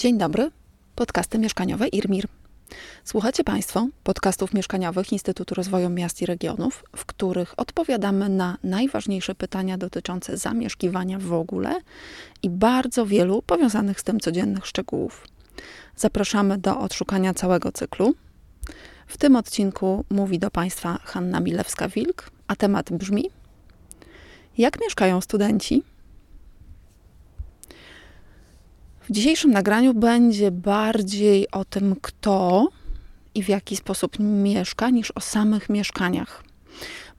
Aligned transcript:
Dzień 0.00 0.18
dobry, 0.18 0.50
podcasty 0.94 1.38
mieszkaniowe 1.38 1.88
IRMIR. 1.88 2.26
Słuchacie 3.04 3.44
Państwo 3.44 3.88
podcastów 4.04 4.54
mieszkaniowych 4.54 5.12
Instytutu 5.12 5.54
Rozwoju 5.54 5.90
Miast 5.90 6.22
i 6.22 6.26
Regionów, 6.26 6.84
w 6.96 7.04
których 7.04 7.54
odpowiadamy 7.56 8.28
na 8.28 8.58
najważniejsze 8.62 9.34
pytania 9.34 9.78
dotyczące 9.78 10.36
zamieszkiwania 10.36 11.18
w 11.18 11.32
ogóle 11.32 11.80
i 12.42 12.50
bardzo 12.50 13.06
wielu 13.06 13.42
powiązanych 13.42 14.00
z 14.00 14.04
tym 14.04 14.20
codziennych 14.20 14.66
szczegółów. 14.66 15.26
Zapraszamy 15.96 16.58
do 16.58 16.78
odszukania 16.78 17.34
całego 17.34 17.72
cyklu. 17.72 18.14
W 19.06 19.18
tym 19.18 19.36
odcinku 19.36 20.04
mówi 20.10 20.38
do 20.38 20.50
Państwa 20.50 20.98
Hanna 21.04 21.40
Milewska-Wilk, 21.40 22.30
a 22.46 22.56
temat 22.56 22.92
brzmi: 22.92 23.30
Jak 24.58 24.80
mieszkają 24.80 25.20
studenci? 25.20 25.82
W 29.10 29.12
dzisiejszym 29.12 29.50
nagraniu 29.50 29.94
będzie 29.94 30.50
bardziej 30.50 31.50
o 31.50 31.64
tym, 31.64 31.96
kto 32.02 32.68
i 33.34 33.42
w 33.42 33.48
jaki 33.48 33.76
sposób 33.76 34.18
mieszka, 34.18 34.90
niż 34.90 35.10
o 35.10 35.20
samych 35.20 35.68
mieszkaniach. 35.68 36.44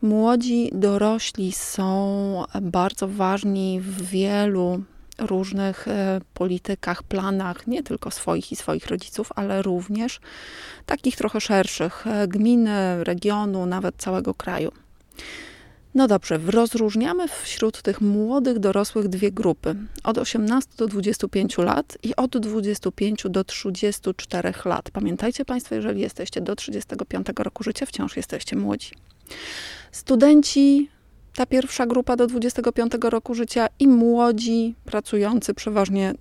Młodzi 0.02 0.70
dorośli 0.74 1.52
są 1.52 2.44
bardzo 2.62 3.08
ważni 3.08 3.82
w 3.82 4.02
wielu 4.02 4.84
różnych 5.18 5.88
e, 5.88 6.22
politykach, 6.34 7.04
planach, 7.04 7.68
nie 7.68 7.84
tylko 7.84 8.12
swoich 8.12 8.52
i 8.52 8.56
swoich 8.56 8.88
rodziców, 8.88 9.30
ale 9.36 9.62
również 9.62 10.20
takich 10.86 11.16
trochę 11.16 11.42
szerszych 11.42 12.08
e, 12.08 12.28
gminy, 12.28 13.04
regionu, 13.04 13.66
nawet 13.66 13.96
całego 13.98 14.34
kraju. 14.34 14.72
No 15.96 16.08
dobrze, 16.08 16.40
rozróżniamy 16.46 17.28
wśród 17.28 17.82
tych 17.82 18.02
młodych 18.02 18.60
dorosłych 18.60 19.08
dwie 19.08 19.32
grupy. 19.32 19.76
Od 20.04 20.18
18 20.18 20.70
do 20.78 20.88
25 20.88 21.58
lat 21.58 21.98
i 22.04 22.16
od 22.16 22.38
25 22.38 23.24
do 23.30 23.44
34 23.44 24.54
lat. 24.66 24.92
Pamiętajcie 24.92 25.46
Państwo, 25.46 25.76
jeżeli 25.76 26.02
jesteście 26.02 26.42
do 26.42 26.56
35 26.56 27.28
roku 27.40 27.64
życia, 27.64 27.86
wciąż 27.86 28.18
jesteście 28.18 28.56
młodzi. 28.56 28.92
Studenci, 29.92 30.90
ta 31.36 31.46
pierwsza 31.46 31.86
grupa 31.86 32.16
do 32.16 32.28
25 32.28 32.94
roku 33.04 33.34
życia 33.34 33.68
i 33.80 33.88
młodzi, 33.88 34.76
pracujący 34.86 35.54
przeważnie 35.54 36.14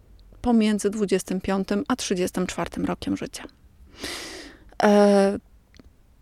pomiędzy 0.43 0.91
25 0.91 1.69
a 1.89 1.97
34 1.97 2.71
rokiem 2.87 3.17
życia. 3.17 3.45
E, 4.83 5.39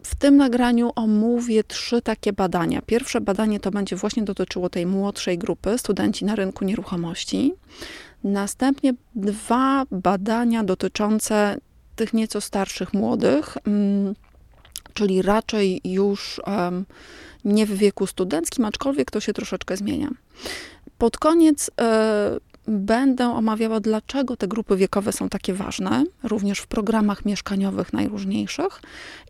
w 0.08 0.14
tym 0.14 0.36
nagraniu 0.36 0.92
omówię 0.96 1.64
trzy 1.64 2.02
takie 2.02 2.32
badania. 2.32 2.82
Pierwsze 2.82 3.20
badanie 3.20 3.60
to 3.60 3.70
będzie 3.70 3.96
właśnie 3.96 4.22
dotyczyło 4.22 4.68
tej 4.68 4.86
młodszej 4.86 5.38
grupy, 5.38 5.78
studenci 5.78 6.24
na 6.24 6.34
rynku 6.34 6.64
nieruchomości. 6.64 7.54
Następnie 8.24 8.94
dwa 9.14 9.84
badania 9.90 10.64
dotyczące 10.64 11.56
tych 11.96 12.14
nieco 12.14 12.40
starszych 12.40 12.94
młodych, 12.94 13.56
mm, 13.66 14.14
czyli 14.94 15.22
raczej 15.22 15.80
już 15.84 16.40
nie 17.44 17.66
w 17.66 17.74
wieku 17.74 18.06
studenckim, 18.06 18.64
aczkolwiek 18.64 19.10
to 19.10 19.20
się 19.20 19.32
troszeczkę 19.32 19.76
zmienia. 19.76 20.08
Pod 20.98 21.18
koniec 21.18 21.70
e, 21.80 22.36
będę 22.68 23.28
omawiała, 23.28 23.80
dlaczego 23.80 24.36
te 24.36 24.48
grupy 24.48 24.76
wiekowe 24.76 25.12
są 25.12 25.28
takie 25.28 25.54
ważne, 25.54 26.04
również 26.22 26.58
w 26.58 26.66
programach 26.66 27.24
mieszkaniowych 27.24 27.92
najróżniejszych 27.92 28.80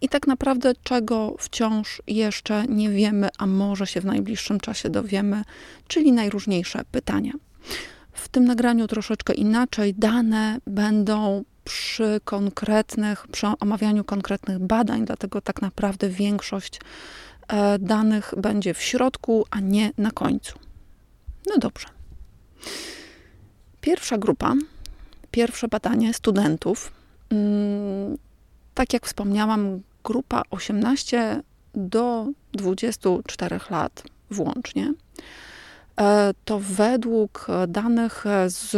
i 0.03 0.09
tak 0.09 0.27
naprawdę 0.27 0.73
czego 0.83 1.35
wciąż 1.39 2.03
jeszcze 2.07 2.65
nie 2.69 2.91
wiemy, 2.91 3.29
a 3.39 3.47
może 3.47 3.87
się 3.87 4.01
w 4.01 4.05
najbliższym 4.05 4.61
czasie 4.61 4.91
dowiemy, 4.91 5.45
czyli 5.89 6.13
najróżniejsze 6.13 6.83
pytania. 6.93 7.33
W 8.13 8.29
tym 8.29 8.45
nagraniu 8.45 8.87
troszeczkę 8.87 9.35
inaczej 9.35 9.95
dane 9.95 10.59
będą 10.67 11.45
przy 11.65 12.21
konkretnych, 12.25 13.27
przy 13.27 13.47
omawianiu 13.47 14.05
konkretnych 14.05 14.59
badań, 14.59 15.05
dlatego 15.05 15.41
tak 15.41 15.63
naprawdę 15.63 16.09
większość 16.09 16.81
e, 17.49 17.79
danych 17.79 18.35
będzie 18.37 18.75
w 18.75 18.83
środku, 18.83 19.47
a 19.51 19.61
nie 19.61 19.91
na 19.99 20.11
końcu. 20.11 20.59
No 21.47 21.59
dobrze. 21.59 21.87
Pierwsza 23.89 24.19
grupa, 24.19 24.55
pierwsze 25.31 25.69
badanie 25.69 26.15
studentów, 26.15 26.93
mm, 27.31 28.19
tak 28.75 28.93
jak 28.93 29.07
wspomniałam, 29.07 29.81
grupa 30.05 30.43
18 30.51 31.43
do 31.75 32.27
24 32.53 33.61
lat 33.71 34.03
włącznie. 34.31 34.93
E, 36.01 36.35
to 36.45 36.61
według 36.61 37.47
danych 37.69 38.25
z 38.47 38.75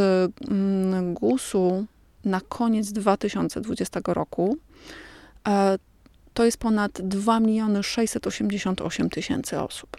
mm, 0.50 1.14
GUS-u 1.14 1.86
na 2.24 2.40
koniec 2.40 2.92
2020 2.92 4.00
roku 4.06 4.56
e, 5.48 5.78
to 6.34 6.44
jest 6.44 6.58
ponad 6.58 6.92
2 6.92 7.40
miliony 7.40 7.82
688 7.82 9.10
tysięcy 9.10 9.60
osób. 9.60 9.96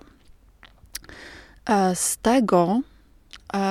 E, 1.66 1.96
z 1.96 2.18
tego 2.18 2.82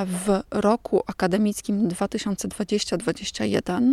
w 0.06 0.40
roku 0.50 1.02
akademickim 1.06 1.88
2020-2021 1.88 3.92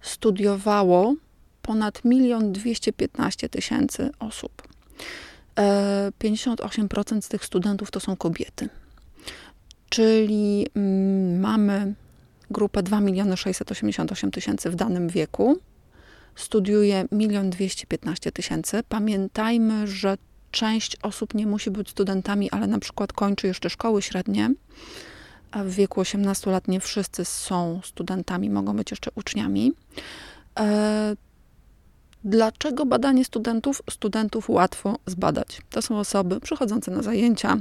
studiowało 0.00 1.14
ponad 1.62 2.00
1 2.04 2.52
215 2.52 3.48
tysięcy 3.48 4.10
osób. 4.18 4.62
58% 5.56 7.18
e, 7.18 7.22
z 7.22 7.28
tych 7.28 7.44
studentów 7.44 7.90
to 7.90 8.00
są 8.00 8.16
kobiety. 8.16 8.68
Czyli 9.88 10.66
mm, 10.74 11.40
mamy 11.40 11.94
grupę 12.50 12.82
2 12.82 13.00
688 13.36 14.30
tysięcy 14.30 14.70
w 14.70 14.74
danym 14.74 15.08
wieku. 15.08 15.58
Studiuje 16.36 17.04
1 17.12 17.50
215 17.50 18.32
tysięcy. 18.32 18.82
Pamiętajmy, 18.88 19.86
że 19.86 20.16
część 20.50 20.96
osób 21.02 21.34
nie 21.34 21.46
musi 21.46 21.70
być 21.70 21.90
studentami, 21.90 22.50
ale 22.50 22.66
na 22.66 22.78
przykład 22.78 23.12
kończy 23.12 23.46
jeszcze 23.46 23.70
szkoły 23.70 24.02
średnie 24.02 24.50
a 25.54 25.64
w 25.64 25.68
wieku 25.68 26.00
18 26.00 26.50
lat 26.50 26.68
nie 26.68 26.80
wszyscy 26.80 27.24
są 27.24 27.80
studentami, 27.84 28.50
mogą 28.50 28.76
być 28.76 28.90
jeszcze 28.90 29.10
uczniami. 29.14 29.72
E, 30.58 31.16
dlaczego 32.24 32.86
badanie 32.86 33.24
studentów? 33.24 33.82
Studentów 33.90 34.50
łatwo 34.50 34.96
zbadać. 35.06 35.62
To 35.70 35.82
są 35.82 35.98
osoby 35.98 36.40
przychodzące 36.40 36.90
na 36.90 37.02
zajęcia. 37.02 37.56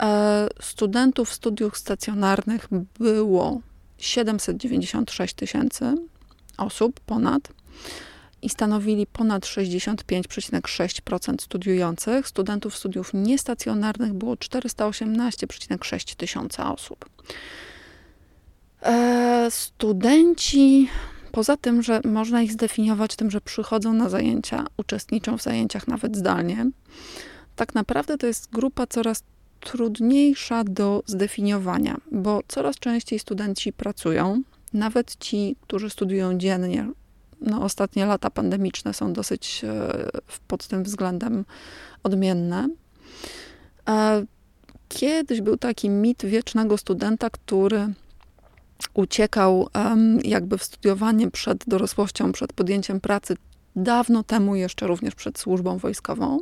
E, 0.00 0.48
studentów 0.60 1.30
w 1.30 1.34
studiach 1.34 1.76
stacjonarnych 1.76 2.68
było 2.98 3.60
796 3.98 5.34
tysięcy 5.34 5.94
osób 6.58 7.00
ponad 7.00 7.42
i 8.42 8.48
stanowili 8.48 9.06
ponad 9.06 9.46
65,6% 9.46 11.42
studiujących. 11.42 12.28
Studentów 12.28 12.76
studiów 12.76 13.10
niestacjonarnych 13.14 14.12
było 14.12 14.34
418,6 14.34 16.16
tysiąca 16.16 16.72
osób. 16.72 17.08
E, 18.82 19.46
studenci, 19.50 20.88
poza 21.32 21.56
tym, 21.56 21.82
że 21.82 22.00
można 22.04 22.42
ich 22.42 22.52
zdefiniować 22.52 23.16
tym, 23.16 23.30
że 23.30 23.40
przychodzą 23.40 23.92
na 23.92 24.08
zajęcia, 24.08 24.66
uczestniczą 24.76 25.38
w 25.38 25.42
zajęciach 25.42 25.88
nawet 25.88 26.16
zdalnie, 26.16 26.70
tak 27.56 27.74
naprawdę 27.74 28.18
to 28.18 28.26
jest 28.26 28.50
grupa 28.50 28.86
coraz 28.86 29.22
trudniejsza 29.60 30.64
do 30.64 31.02
zdefiniowania, 31.06 31.96
bo 32.12 32.40
coraz 32.48 32.76
częściej 32.76 33.18
studenci 33.18 33.72
pracują, 33.72 34.42
nawet 34.72 35.16
ci, 35.16 35.56
którzy 35.60 35.90
studiują 35.90 36.38
dziennie, 36.38 36.90
no, 37.40 37.62
ostatnie 37.62 38.06
lata 38.06 38.30
pandemiczne 38.30 38.94
są 38.94 39.12
dosyć 39.12 39.64
e, 39.64 39.92
pod 40.48 40.66
tym 40.66 40.84
względem 40.84 41.44
odmienne. 42.02 42.68
Kiedyś 44.88 45.40
był 45.40 45.56
taki 45.56 45.90
mit 45.90 46.26
wiecznego 46.26 46.78
studenta, 46.78 47.30
który 47.30 47.92
uciekał 48.94 49.68
jakby 50.24 50.58
w 50.58 50.64
studiowanie 50.64 51.30
przed 51.30 51.64
dorosłością, 51.68 52.32
przed 52.32 52.52
podjęciem 52.52 53.00
pracy, 53.00 53.36
dawno 53.76 54.22
temu 54.22 54.56
jeszcze 54.56 54.86
również 54.86 55.14
przed 55.14 55.38
służbą 55.38 55.78
wojskową. 55.78 56.38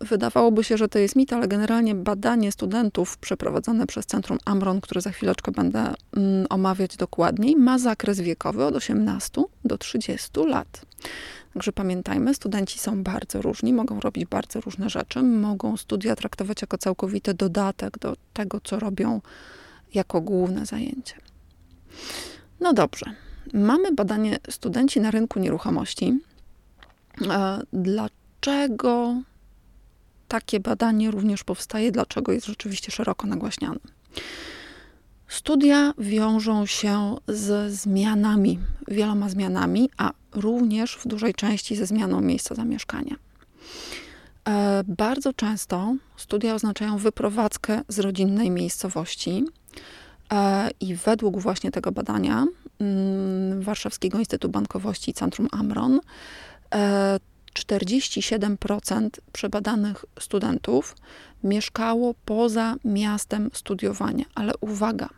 Wydawałoby 0.00 0.64
się, 0.64 0.76
że 0.76 0.88
to 0.88 0.98
jest 0.98 1.16
mit, 1.16 1.32
ale 1.32 1.48
generalnie 1.48 1.94
badanie 1.94 2.52
studentów 2.52 3.18
przeprowadzone 3.18 3.86
przez 3.86 4.06
Centrum 4.06 4.38
Amron, 4.44 4.80
które 4.80 5.00
za 5.00 5.10
chwileczkę 5.10 5.52
będę 5.52 5.94
mm, 6.16 6.46
omawiać 6.50 6.96
dokładniej, 6.96 7.56
ma 7.56 7.78
zakres 7.78 8.20
wiekowy 8.20 8.64
od 8.64 8.74
18 8.74 9.42
do 9.64 9.78
30 9.78 10.30
lat. 10.46 10.86
Także 11.54 11.72
pamiętajmy, 11.72 12.34
studenci 12.34 12.78
są 12.78 13.02
bardzo 13.02 13.42
różni, 13.42 13.72
mogą 13.72 14.00
robić 14.00 14.24
bardzo 14.24 14.60
różne 14.60 14.90
rzeczy, 14.90 15.22
mogą 15.22 15.76
studia 15.76 16.16
traktować 16.16 16.60
jako 16.62 16.78
całkowity 16.78 17.34
dodatek 17.34 17.98
do 17.98 18.16
tego, 18.32 18.60
co 18.64 18.78
robią 18.78 19.20
jako 19.94 20.20
główne 20.20 20.66
zajęcie. 20.66 21.14
No 22.60 22.72
dobrze, 22.72 23.06
mamy 23.54 23.92
badanie 23.92 24.38
studenci 24.50 25.00
na 25.00 25.10
rynku 25.10 25.38
nieruchomości. 25.38 26.18
E, 27.30 27.60
dlaczego 27.72 29.22
takie 30.28 30.60
badanie 30.60 31.10
również 31.10 31.44
powstaje, 31.44 31.92
dlaczego 31.92 32.32
jest 32.32 32.46
rzeczywiście 32.46 32.92
szeroko 32.92 33.26
nagłaśniane. 33.26 33.78
Studia 35.28 35.92
wiążą 35.98 36.66
się 36.66 37.16
z 37.28 37.72
zmianami, 37.72 38.58
wieloma 38.88 39.28
zmianami, 39.28 39.90
a 39.96 40.12
również 40.32 40.96
w 40.96 41.08
dużej 41.08 41.34
części 41.34 41.76
ze 41.76 41.86
zmianą 41.86 42.20
miejsca 42.20 42.54
zamieszkania. 42.54 43.16
E, 44.48 44.84
bardzo 44.88 45.32
często 45.32 45.94
studia 46.16 46.54
oznaczają 46.54 46.98
wyprowadzkę 46.98 47.82
z 47.88 47.98
rodzinnej 47.98 48.50
miejscowości. 48.50 49.44
E, 50.32 50.70
I 50.80 50.94
według 50.94 51.38
właśnie 51.38 51.70
tego 51.70 51.92
badania 51.92 52.46
mm, 52.80 53.62
Warszawskiego 53.62 54.18
Instytutu 54.18 54.48
Bankowości 54.48 55.10
i 55.10 55.14
Centrum 55.14 55.48
Amron 55.52 56.00
47% 57.58 59.06
e, 59.06 59.10
przebadanych 59.32 60.04
studentów 60.20 60.96
mieszkało 61.44 62.14
poza 62.24 62.76
miastem 62.84 63.50
studiowania. 63.54 64.24
Ale 64.34 64.52
uwaga, 64.60 65.08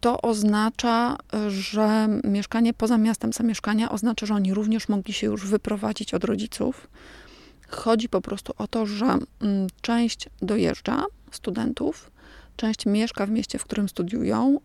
to 0.00 0.22
oznacza, 0.22 1.16
że 1.48 2.08
mieszkanie 2.24 2.74
poza 2.74 2.98
miastem 2.98 3.32
zamieszkania 3.32 3.90
oznacza, 3.90 4.26
że 4.26 4.34
oni 4.34 4.54
również 4.54 4.88
mogli 4.88 5.12
się 5.12 5.26
już 5.26 5.46
wyprowadzić 5.46 6.14
od 6.14 6.24
rodziców. 6.24 6.88
Chodzi 7.68 8.08
po 8.08 8.20
prostu 8.20 8.52
o 8.58 8.66
to, 8.68 8.86
że 8.86 9.06
mm, 9.06 9.66
część 9.80 10.28
dojeżdża 10.42 11.04
studentów, 11.30 12.10
część 12.56 12.86
mieszka 12.86 13.26
w 13.26 13.30
mieście, 13.30 13.58
w 13.58 13.64
którym 13.64 13.88
studiują. 13.88 14.60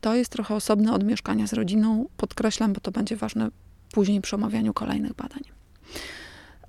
To 0.00 0.14
jest 0.14 0.32
trochę 0.32 0.54
osobne 0.54 0.92
od 0.92 1.04
mieszkania 1.04 1.46
z 1.46 1.52
rodziną. 1.52 2.08
Podkreślam, 2.16 2.72
bo 2.72 2.80
to 2.80 2.90
będzie 2.90 3.16
ważne 3.16 3.48
później 3.92 4.20
przy 4.20 4.36
omawianiu 4.36 4.74
kolejnych 4.74 5.14
badań. 5.14 5.40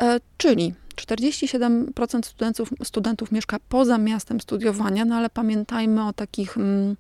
E, 0.01 0.19
czyli 0.37 0.73
47% 0.95 2.25
studentów, 2.25 2.69
studentów 2.83 3.31
mieszka 3.31 3.57
poza 3.69 3.97
miastem 3.97 4.41
studiowania, 4.41 5.05
no 5.05 5.15
ale 5.15 5.29
pamiętajmy 5.29 6.07
o 6.07 6.13
takich. 6.13 6.57
Mm, 6.57 6.95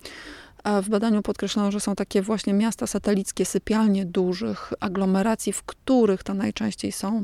w 0.83 0.89
badaniu 0.89 1.21
podkreślono, 1.21 1.71
że 1.71 1.79
są 1.79 1.95
takie 1.95 2.21
właśnie 2.21 2.53
miasta 2.53 2.87
satelickie, 2.87 3.45
sypialnie 3.45 4.05
dużych 4.05 4.73
aglomeracji, 4.79 5.53
w 5.53 5.63
których 5.63 6.23
to 6.23 6.33
najczęściej 6.33 6.91
są 6.91 7.21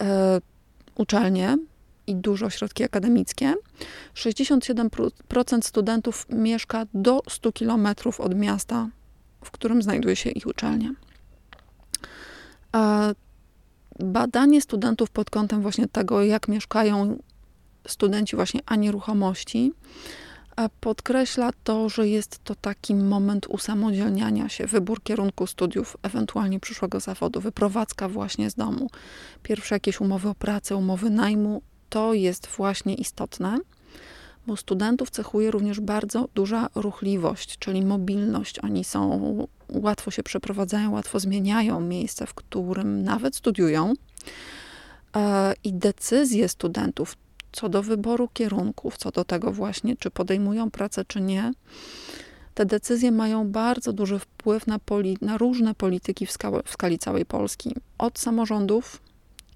e, 0.00 0.40
uczelnie 0.94 1.58
i 2.10 2.16
duże 2.16 2.46
ośrodki 2.46 2.84
akademickie. 2.84 3.54
67% 4.14 5.62
studentów 5.62 6.26
mieszka 6.28 6.86
do 6.94 7.22
100 7.28 7.52
km 7.52 7.88
od 8.18 8.34
miasta, 8.34 8.88
w 9.44 9.50
którym 9.50 9.82
znajduje 9.82 10.16
się 10.16 10.30
ich 10.30 10.46
uczelnia. 10.46 10.90
E, 12.76 13.14
badanie 13.98 14.60
studentów 14.60 15.10
pod 15.10 15.30
kątem 15.30 15.62
właśnie 15.62 15.88
tego, 15.88 16.22
jak 16.22 16.48
mieszkają 16.48 17.18
studenci 17.88 18.36
właśnie 18.36 18.60
a 18.66 18.76
nieruchomości, 18.76 19.72
podkreśla 20.68 21.50
to, 21.64 21.88
że 21.88 22.08
jest 22.08 22.44
to 22.44 22.54
taki 22.54 22.94
moment 22.94 23.46
usamodzielniania 23.46 24.48
się, 24.48 24.66
wybór 24.66 25.02
kierunku 25.02 25.46
studiów, 25.46 25.96
ewentualnie 26.02 26.60
przyszłego 26.60 27.00
zawodu, 27.00 27.40
wyprowadzka 27.40 28.08
właśnie 28.08 28.50
z 28.50 28.54
domu, 28.54 28.90
pierwsze 29.42 29.74
jakieś 29.74 30.00
umowy 30.00 30.28
o 30.28 30.34
pracę, 30.34 30.76
umowy 30.76 31.10
najmu. 31.10 31.62
To 31.90 32.14
jest 32.14 32.46
właśnie 32.46 32.94
istotne, 32.94 33.58
bo 34.46 34.56
studentów 34.56 35.10
cechuje 35.10 35.50
również 35.50 35.80
bardzo 35.80 36.28
duża 36.34 36.68
ruchliwość, 36.74 37.58
czyli 37.58 37.84
mobilność. 37.84 38.58
Oni 38.58 38.84
są, 38.84 39.46
łatwo 39.68 40.10
się 40.10 40.22
przeprowadzają, 40.22 40.92
łatwo 40.92 41.20
zmieniają 41.20 41.80
miejsce, 41.80 42.26
w 42.26 42.34
którym 42.34 43.02
nawet 43.02 43.36
studiują. 43.36 43.92
E, 45.16 45.54
I 45.64 45.72
decyzje 45.72 46.48
studentów 46.48 47.16
co 47.52 47.68
do 47.68 47.82
wyboru 47.82 48.28
kierunków, 48.28 48.96
co 48.96 49.10
do 49.10 49.24
tego 49.24 49.52
właśnie, 49.52 49.96
czy 49.96 50.10
podejmują 50.10 50.70
pracę, 50.70 51.04
czy 51.04 51.20
nie, 51.20 51.52
te 52.54 52.66
decyzje 52.66 53.12
mają 53.12 53.48
bardzo 53.48 53.92
duży 53.92 54.18
wpływ 54.18 54.66
na, 54.66 54.78
poli, 54.78 55.18
na 55.20 55.38
różne 55.38 55.74
polityki 55.74 56.26
w, 56.26 56.32
skali, 56.32 56.56
w 56.64 56.70
skali 56.70 56.98
całej 56.98 57.26
Polski. 57.26 57.74
Od 57.98 58.18
samorządów, 58.18 59.00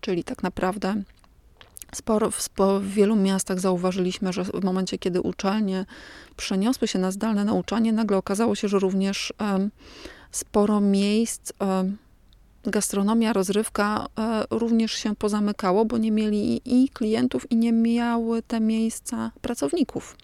czyli 0.00 0.24
tak 0.24 0.42
naprawdę 0.42 1.02
sporo, 1.94 2.30
w, 2.30 2.50
wielu 2.82 3.16
miastach 3.16 3.60
zauważyliśmy, 3.60 4.32
że 4.32 4.44
w 4.44 4.64
momencie, 4.64 4.98
kiedy 4.98 5.20
uczelnie 5.20 5.86
przeniosły 6.36 6.88
się 6.88 6.98
na 6.98 7.10
zdalne 7.10 7.44
nauczanie, 7.44 7.92
nagle 7.92 8.16
okazało 8.16 8.54
się, 8.54 8.68
że 8.68 8.78
również 8.78 9.32
um, 9.40 9.70
sporo 10.30 10.80
miejsc 10.80 11.52
um, 11.60 11.96
gastronomia, 12.70 13.32
rozrywka 13.32 14.06
e, 14.18 14.44
również 14.50 14.92
się 14.92 15.16
pozamykało, 15.16 15.84
bo 15.84 15.98
nie 15.98 16.10
mieli 16.10 16.60
i 16.64 16.88
klientów, 16.88 17.50
i 17.50 17.56
nie 17.56 17.72
miały 17.72 18.42
te 18.42 18.60
miejsca 18.60 19.30
pracowników. 19.40 20.16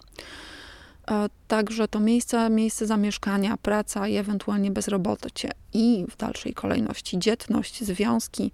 E, 1.11 1.29
także 1.47 1.87
to 1.87 1.99
miejsce, 1.99 2.49
miejsce 2.49 2.85
zamieszkania, 2.85 3.57
praca 3.57 4.07
i 4.07 4.15
ewentualnie 4.15 4.71
bezrobocie 4.71 5.51
i 5.73 6.05
w 6.09 6.17
dalszej 6.17 6.53
kolejności 6.53 7.19
dzietność, 7.19 7.83
związki, 7.83 8.51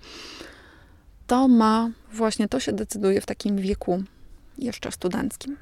to 1.28 1.48
ma 1.48 1.90
właśnie, 2.14 2.48
to 2.48 2.60
się 2.60 2.74
decyduje 2.74 3.22
w 3.22 3.26
takim 3.26 3.58
wieku 3.58 4.04
jeszcze 4.58 4.92
studenckim. 4.92 5.58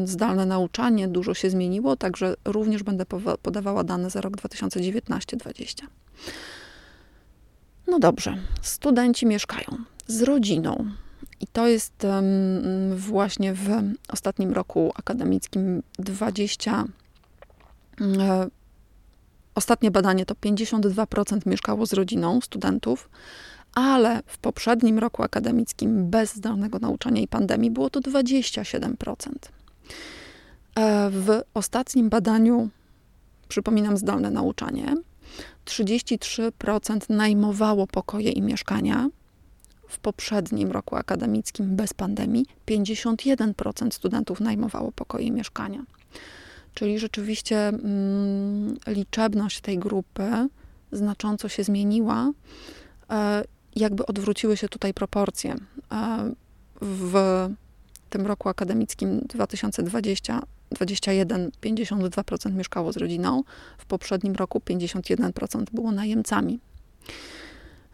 zdalne 0.07 0.47
nauczanie, 0.47 1.09
dużo 1.09 1.35
się 1.35 1.51
zmieniło, 1.51 1.97
także 1.97 2.35
również 2.45 2.83
będę 2.83 3.07
podawała 3.43 3.85
dane 3.85 4.11
za 4.11 4.21
rok 4.21 4.37
2019-2020. 4.37 5.83
No 7.87 7.99
dobrze, 7.99 8.37
studenci 8.63 9.27
mieszkają 9.27 9.69
z 10.07 10.23
rodziną. 10.23 10.91
I 11.41 11.47
to 11.47 11.69
jest 11.69 12.07
właśnie 12.97 13.55
w 13.55 13.69
ostatnim 14.09 14.53
roku 14.53 14.93
akademickim 14.95 15.83
20. 15.99 16.85
Ostatnie 19.59 19.91
badanie 19.91 20.27
to 20.27 20.35
52% 20.35 21.47
mieszkało 21.47 21.87
z 21.87 21.93
rodziną 21.93 22.41
studentów, 22.41 23.11
ale 23.75 24.23
w 24.27 24.39
poprzednim 24.39 24.99
roku 24.99 25.23
akademickim 25.23 26.11
bez 26.11 26.35
zdalnego 26.35 26.79
nauczania 26.79 27.23
i 27.23 27.29
pandemii 27.29 27.71
było 27.71 27.91
to 27.91 28.01
27%. 28.01 28.95
E, 30.75 31.11
w 31.11 31.43
ostatnim 31.55 32.09
badaniu, 32.09 32.69
przypominam, 33.49 33.97
zdalne 33.97 34.31
nauczanie, 34.31 34.97
33% 35.65 37.11
najmowało 37.11 37.87
pokoje 37.87 38.31
i 38.31 38.43
mieszkania. 38.43 39.09
W 39.89 39.99
poprzednim 39.99 40.73
roku 40.73 40.97
akademickim 40.97 41.77
bez 41.77 41.95
pandemii 41.95 42.47
51% 42.67 43.91
studentów 43.91 44.41
najmowało 44.41 44.93
pokoje 44.93 45.27
i 45.27 45.33
mieszkania. 45.33 45.83
Czyli 46.75 46.99
rzeczywiście 46.99 47.69
mm, 47.69 48.77
liczebność 48.87 49.61
tej 49.61 49.79
grupy 49.79 50.49
znacząco 50.93 51.49
się 51.49 51.65
zmieniła. 51.65 52.33
E, 53.11 53.45
jakby 53.77 54.07
odwróciły 54.07 54.57
się 54.57 54.69
tutaj 54.69 54.95
proporcje. 54.95 55.55
E, 55.93 56.33
w 56.81 57.15
tym 58.11 58.27
roku 58.27 58.49
akademickim 58.49 59.21
2020 59.21 60.43
21, 60.71 61.51
52% 61.63 62.53
mieszkało 62.53 62.93
z 62.93 62.97
rodziną, 62.97 63.43
w 63.79 63.87
poprzednim 63.87 64.35
roku 64.35 64.59
51% 64.59 65.65
było 65.73 65.93
najemcami. 65.93 66.61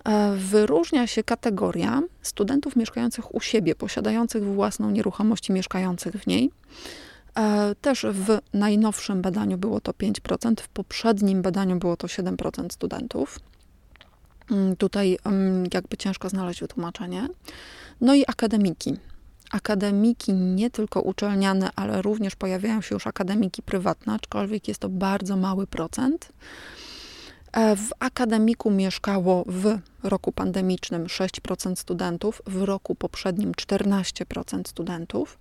E, 0.04 0.36
wyróżnia 0.36 1.06
się 1.06 1.22
kategoria 1.22 2.02
studentów 2.22 2.76
mieszkających 2.76 3.34
u 3.34 3.40
siebie, 3.40 3.74
posiadających 3.74 4.44
własną 4.44 4.90
nieruchomość 4.90 5.48
i 5.48 5.52
mieszkających 5.52 6.14
w 6.14 6.26
niej. 6.26 6.50
E, 7.38 7.74
też 7.74 8.06
w 8.10 8.38
najnowszym 8.52 9.22
badaniu 9.22 9.58
było 9.58 9.80
to 9.80 9.92
5%, 9.92 10.60
w 10.60 10.68
poprzednim 10.68 11.42
badaniu 11.42 11.76
było 11.76 11.96
to 11.96 12.06
7% 12.06 12.72
studentów. 12.72 13.40
Mm, 14.50 14.76
tutaj 14.76 15.18
mm, 15.24 15.64
jakby 15.74 15.96
ciężko 15.96 16.28
znaleźć 16.28 16.60
wytłumaczenie. 16.60 17.28
No 18.00 18.14
i 18.14 18.24
akademiki 18.26 18.96
akademiki 19.54 20.32
nie 20.32 20.70
tylko 20.70 21.00
uczelniane, 21.00 21.70
ale 21.76 22.02
również 22.02 22.36
pojawiają 22.36 22.80
się 22.80 22.94
już 22.94 23.06
akademiki 23.06 23.62
prywatne, 23.62 24.12
aczkolwiek 24.12 24.68
jest 24.68 24.80
to 24.80 24.88
bardzo 24.88 25.36
mały 25.36 25.66
procent. 25.66 26.32
E, 27.52 27.76
w 27.76 27.90
akademiku 27.98 28.70
mieszkało 28.70 29.44
w 29.46 29.78
roku 30.02 30.32
pandemicznym 30.32 31.04
6% 31.04 31.76
studentów, 31.76 32.42
w 32.46 32.62
roku 32.62 32.94
poprzednim 32.94 33.52
14% 33.52 34.68
studentów. 34.68 35.38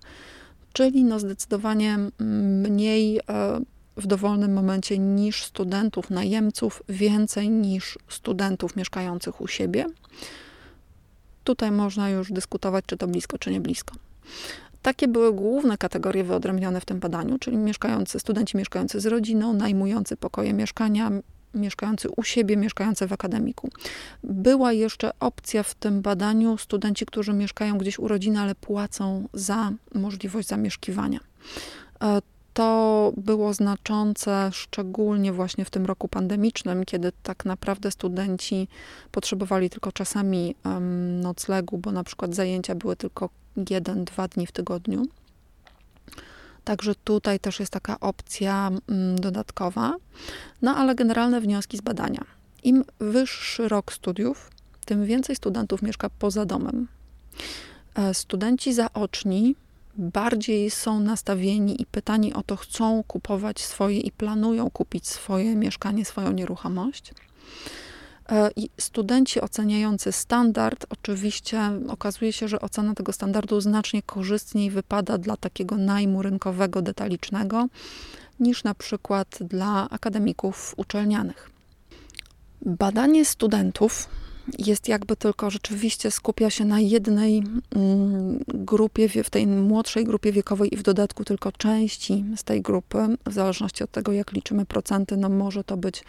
Czyli 0.74 1.04
no 1.04 1.18
zdecydowanie 1.18 1.98
mniej 2.68 3.20
w 3.96 4.06
dowolnym 4.06 4.52
momencie 4.52 4.98
niż 4.98 5.44
studentów 5.44 6.10
najemców, 6.10 6.82
więcej 6.88 7.50
niż 7.50 7.98
studentów 8.08 8.76
mieszkających 8.76 9.40
u 9.40 9.48
siebie. 9.48 9.86
Tutaj 11.44 11.70
można 11.70 12.10
już 12.10 12.32
dyskutować, 12.32 12.84
czy 12.86 12.96
to 12.96 13.06
blisko, 13.06 13.38
czy 13.38 13.50
nie 13.50 13.60
blisko. 13.60 13.94
Takie 14.82 15.08
były 15.08 15.32
główne 15.32 15.78
kategorie 15.78 16.24
wyodrębnione 16.24 16.80
w 16.80 16.84
tym 16.84 17.00
badaniu, 17.00 17.38
czyli 17.38 17.56
mieszkający, 17.56 18.20
studenci 18.20 18.56
mieszkający 18.56 19.00
z 19.00 19.06
rodziną, 19.06 19.52
najmujący 19.52 20.16
pokoje 20.16 20.52
mieszkania, 20.52 21.10
mieszkający 21.54 22.10
u 22.10 22.22
siebie, 22.22 22.56
mieszkający 22.56 23.06
w 23.06 23.12
akademiku. 23.12 23.68
Była 24.24 24.72
jeszcze 24.72 25.10
opcja 25.20 25.62
w 25.62 25.74
tym 25.74 26.02
badaniu 26.02 26.58
studenci, 26.58 27.06
którzy 27.06 27.32
mieszkają 27.32 27.78
gdzieś 27.78 27.98
u 27.98 28.08
rodziny, 28.08 28.40
ale 28.40 28.54
płacą 28.54 29.28
za 29.34 29.72
możliwość 29.94 30.48
zamieszkiwania. 30.48 31.20
E, 32.02 32.20
to 32.54 33.12
było 33.16 33.54
znaczące, 33.54 34.50
szczególnie 34.52 35.32
właśnie 35.32 35.64
w 35.64 35.70
tym 35.70 35.86
roku 35.86 36.08
pandemicznym, 36.08 36.84
kiedy 36.84 37.12
tak 37.22 37.44
naprawdę 37.44 37.90
studenci 37.90 38.68
potrzebowali 39.10 39.70
tylko 39.70 39.92
czasami 39.92 40.54
noclegu, 41.22 41.78
bo 41.78 41.92
na 41.92 42.04
przykład 42.04 42.34
zajęcia 42.34 42.74
były 42.74 42.96
tylko 42.96 43.28
jeden, 43.70 44.04
dwa 44.04 44.28
dni 44.28 44.46
w 44.46 44.52
tygodniu. 44.52 45.06
Także 46.64 46.94
tutaj 46.94 47.40
też 47.40 47.60
jest 47.60 47.72
taka 47.72 48.00
opcja 48.00 48.70
um, 48.88 49.20
dodatkowa. 49.20 49.94
No 50.62 50.76
ale 50.76 50.94
generalne 50.94 51.40
wnioski 51.40 51.76
z 51.76 51.80
badania. 51.80 52.24
Im 52.62 52.84
wyższy 53.00 53.68
rok 53.68 53.92
studiów, 53.92 54.50
tym 54.84 55.04
więcej 55.06 55.36
studentów 55.36 55.82
mieszka 55.82 56.10
poza 56.18 56.44
domem. 56.44 56.88
E, 57.94 58.14
studenci 58.14 58.74
zaoczni 58.74 59.54
bardziej 59.96 60.70
są 60.70 61.00
nastawieni 61.00 61.82
i 61.82 61.86
pytani 61.86 62.34
o 62.34 62.42
to, 62.42 62.56
chcą 62.56 63.02
kupować 63.06 63.60
swoje 63.60 64.00
i 64.00 64.12
planują 64.12 64.70
kupić 64.70 65.08
swoje 65.08 65.56
mieszkanie, 65.56 66.04
swoją 66.04 66.32
nieruchomość. 66.32 67.12
E, 68.28 68.50
I 68.56 68.70
studenci 68.78 69.40
oceniający 69.40 70.12
standard, 70.12 70.86
oczywiście 70.90 71.60
okazuje 71.88 72.32
się, 72.32 72.48
że 72.48 72.60
ocena 72.60 72.94
tego 72.94 73.12
standardu 73.12 73.60
znacznie 73.60 74.02
korzystniej 74.02 74.70
wypada 74.70 75.18
dla 75.18 75.36
takiego 75.36 75.76
najmu 75.76 76.22
rynkowego, 76.22 76.82
detalicznego, 76.82 77.66
niż 78.40 78.64
na 78.64 78.74
przykład 78.74 79.38
dla 79.40 79.90
akademików 79.90 80.74
uczelnianych. 80.76 81.50
Badanie 82.62 83.24
studentów 83.24 84.08
jest 84.58 84.88
jakby 84.88 85.16
tylko 85.16 85.50
rzeczywiście 85.50 86.10
skupia 86.10 86.50
się 86.50 86.64
na 86.64 86.80
jednej 86.80 87.42
mm, 87.76 88.44
grupie, 88.48 89.08
w 89.24 89.30
tej 89.30 89.46
młodszej 89.46 90.04
grupie 90.04 90.32
wiekowej 90.32 90.74
i 90.74 90.76
w 90.76 90.82
dodatku 90.82 91.24
tylko 91.24 91.52
części 91.52 92.24
z 92.36 92.44
tej 92.44 92.62
grupy, 92.62 92.98
w 93.26 93.32
zależności 93.32 93.84
od 93.84 93.90
tego, 93.90 94.12
jak 94.12 94.32
liczymy 94.32 94.66
procenty, 94.66 95.16
no 95.16 95.28
może 95.28 95.64
to 95.64 95.76
być 95.76 96.04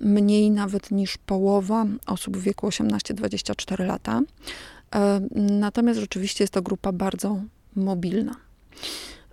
mniej 0.00 0.50
nawet 0.50 0.90
niż 0.90 1.18
połowa 1.18 1.86
osób 2.06 2.36
w 2.36 2.42
wieku 2.42 2.68
18-24 2.68 3.86
lata. 3.86 4.20
E, 4.94 5.20
natomiast 5.34 6.00
rzeczywiście 6.00 6.44
jest 6.44 6.54
to 6.54 6.62
grupa 6.62 6.92
bardzo 6.92 7.40
mobilna. 7.76 8.36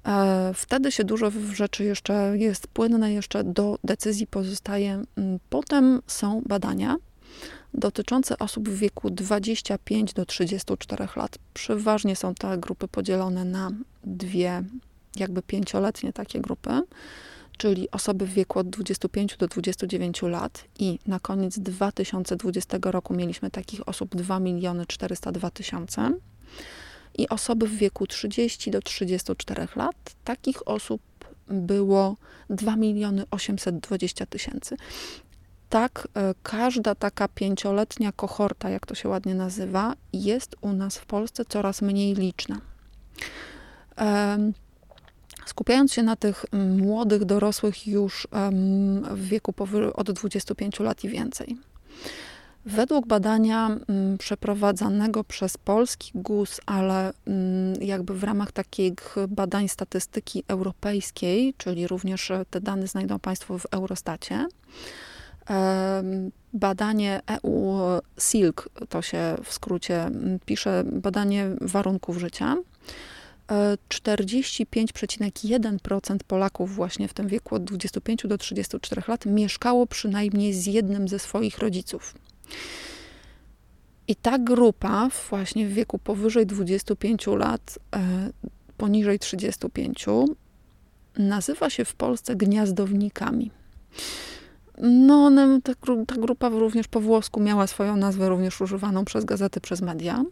E, 0.05 0.51
wtedy 0.55 0.91
się 0.91 1.03
dużo 1.03 1.31
rzeczy 1.53 1.83
jeszcze 1.83 2.37
jest 2.37 2.67
płynne, 2.67 3.13
jeszcze 3.13 3.43
do 3.43 3.79
decyzji 3.83 4.27
pozostaje. 4.27 5.03
Mm, 5.15 5.39
potem 5.49 6.01
są 6.07 6.41
badania, 6.45 6.95
dotyczące 7.73 8.37
osób 8.37 8.69
w 8.69 8.77
wieku 8.77 9.09
25 9.09 10.13
do 10.13 10.25
34 10.25 11.07
lat. 11.15 11.37
Przeważnie 11.53 12.15
są 12.15 12.35
te 12.35 12.57
grupy 12.57 12.87
podzielone 12.87 13.45
na 13.45 13.71
dwie, 14.03 14.63
jakby 15.15 15.41
pięcioletnie 15.41 16.13
takie 16.13 16.41
grupy, 16.41 16.81
czyli 17.57 17.91
osoby 17.91 18.25
w 18.25 18.33
wieku 18.33 18.59
od 18.59 18.69
25 18.69 19.37
do 19.37 19.47
29 19.47 20.21
lat. 20.21 20.63
I 20.79 20.99
na 21.07 21.19
koniec 21.19 21.59
2020 21.59 22.77
roku 22.81 23.13
mieliśmy 23.13 23.51
takich 23.51 23.87
osób 23.87 24.15
2 24.15 24.39
miliony 24.39 24.85
402 24.85 25.49
tysiące. 25.49 26.11
I 27.17 27.29
osoby 27.29 27.67
w 27.67 27.75
wieku 27.75 28.07
30 28.07 28.71
do 28.71 28.81
34 28.81 29.67
lat, 29.75 30.15
takich 30.23 30.67
osób 30.67 31.01
było 31.47 32.15
2 32.49 32.75
miliony 32.75 33.23
820 33.31 34.25
tysięcy. 34.25 34.77
Tak, 35.69 36.07
e, 36.15 36.33
każda 36.43 36.95
taka 36.95 37.27
pięcioletnia 37.27 38.11
kohorta, 38.11 38.69
jak 38.69 38.85
to 38.85 38.95
się 38.95 39.09
ładnie 39.09 39.35
nazywa, 39.35 39.93
jest 40.13 40.55
u 40.61 40.73
nas 40.73 40.97
w 40.97 41.05
Polsce 41.05 41.45
coraz 41.45 41.81
mniej 41.81 42.13
liczna. 42.13 42.61
Skupiając 45.47 45.93
się 45.93 46.03
na 46.03 46.15
tych 46.15 46.45
młodych, 46.77 47.25
dorosłych 47.25 47.87
już 47.87 48.27
w 49.11 49.27
wieku 49.27 49.53
od 49.93 50.11
25 50.11 50.79
lat 50.79 51.03
i 51.03 51.09
więcej. 51.09 51.57
Według 52.65 53.07
badania 53.07 53.77
przeprowadzanego 54.19 55.23
przez 55.23 55.57
polski 55.57 56.11
GUS, 56.15 56.61
ale 56.65 57.13
jakby 57.81 58.13
w 58.13 58.23
ramach 58.23 58.51
takich 58.51 59.15
badań 59.27 59.67
statystyki 59.67 60.43
europejskiej, 60.47 61.53
czyli 61.57 61.87
również 61.87 62.31
te 62.49 62.61
dane 62.61 62.87
znajdą 62.87 63.19
Państwo 63.19 63.57
w 63.57 63.65
Eurostacie, 63.71 64.45
Badanie 66.53 67.21
EU 67.27 67.77
SILK, 68.19 68.69
to 68.89 69.01
się 69.01 69.35
w 69.43 69.53
skrócie 69.53 70.09
pisze, 70.45 70.83
badanie 70.85 71.49
warunków 71.61 72.17
życia. 72.17 72.55
45,1% 73.47 76.17
Polaków 76.27 76.75
właśnie 76.75 77.07
w 77.07 77.13
tym 77.13 77.27
wieku 77.27 77.55
od 77.55 77.63
25 77.63 78.27
do 78.27 78.37
34 78.37 79.01
lat 79.07 79.25
mieszkało 79.25 79.87
przynajmniej 79.87 80.53
z 80.53 80.65
jednym 80.65 81.07
ze 81.07 81.19
swoich 81.19 81.57
rodziców. 81.57 82.15
I 84.07 84.15
ta 84.15 84.39
grupa 84.39 85.09
właśnie 85.29 85.67
w 85.67 85.73
wieku 85.73 85.99
powyżej 85.99 86.45
25 86.45 87.27
lat, 87.27 87.79
e, 87.95 88.29
poniżej 88.77 89.19
35, 89.19 90.05
nazywa 91.17 91.69
się 91.69 91.85
w 91.85 91.95
Polsce 91.95 92.35
gniazdownikami. 92.35 93.51
No, 94.81 95.31
ta 96.07 96.15
grupa 96.15 96.49
również 96.49 96.87
po 96.87 97.01
włosku 97.01 97.39
miała 97.39 97.67
swoją 97.67 97.95
nazwę, 97.95 98.29
również 98.29 98.61
używaną 98.61 99.05
przez 99.05 99.25
gazety, 99.25 99.61
przez 99.61 99.81
media, 99.81 100.23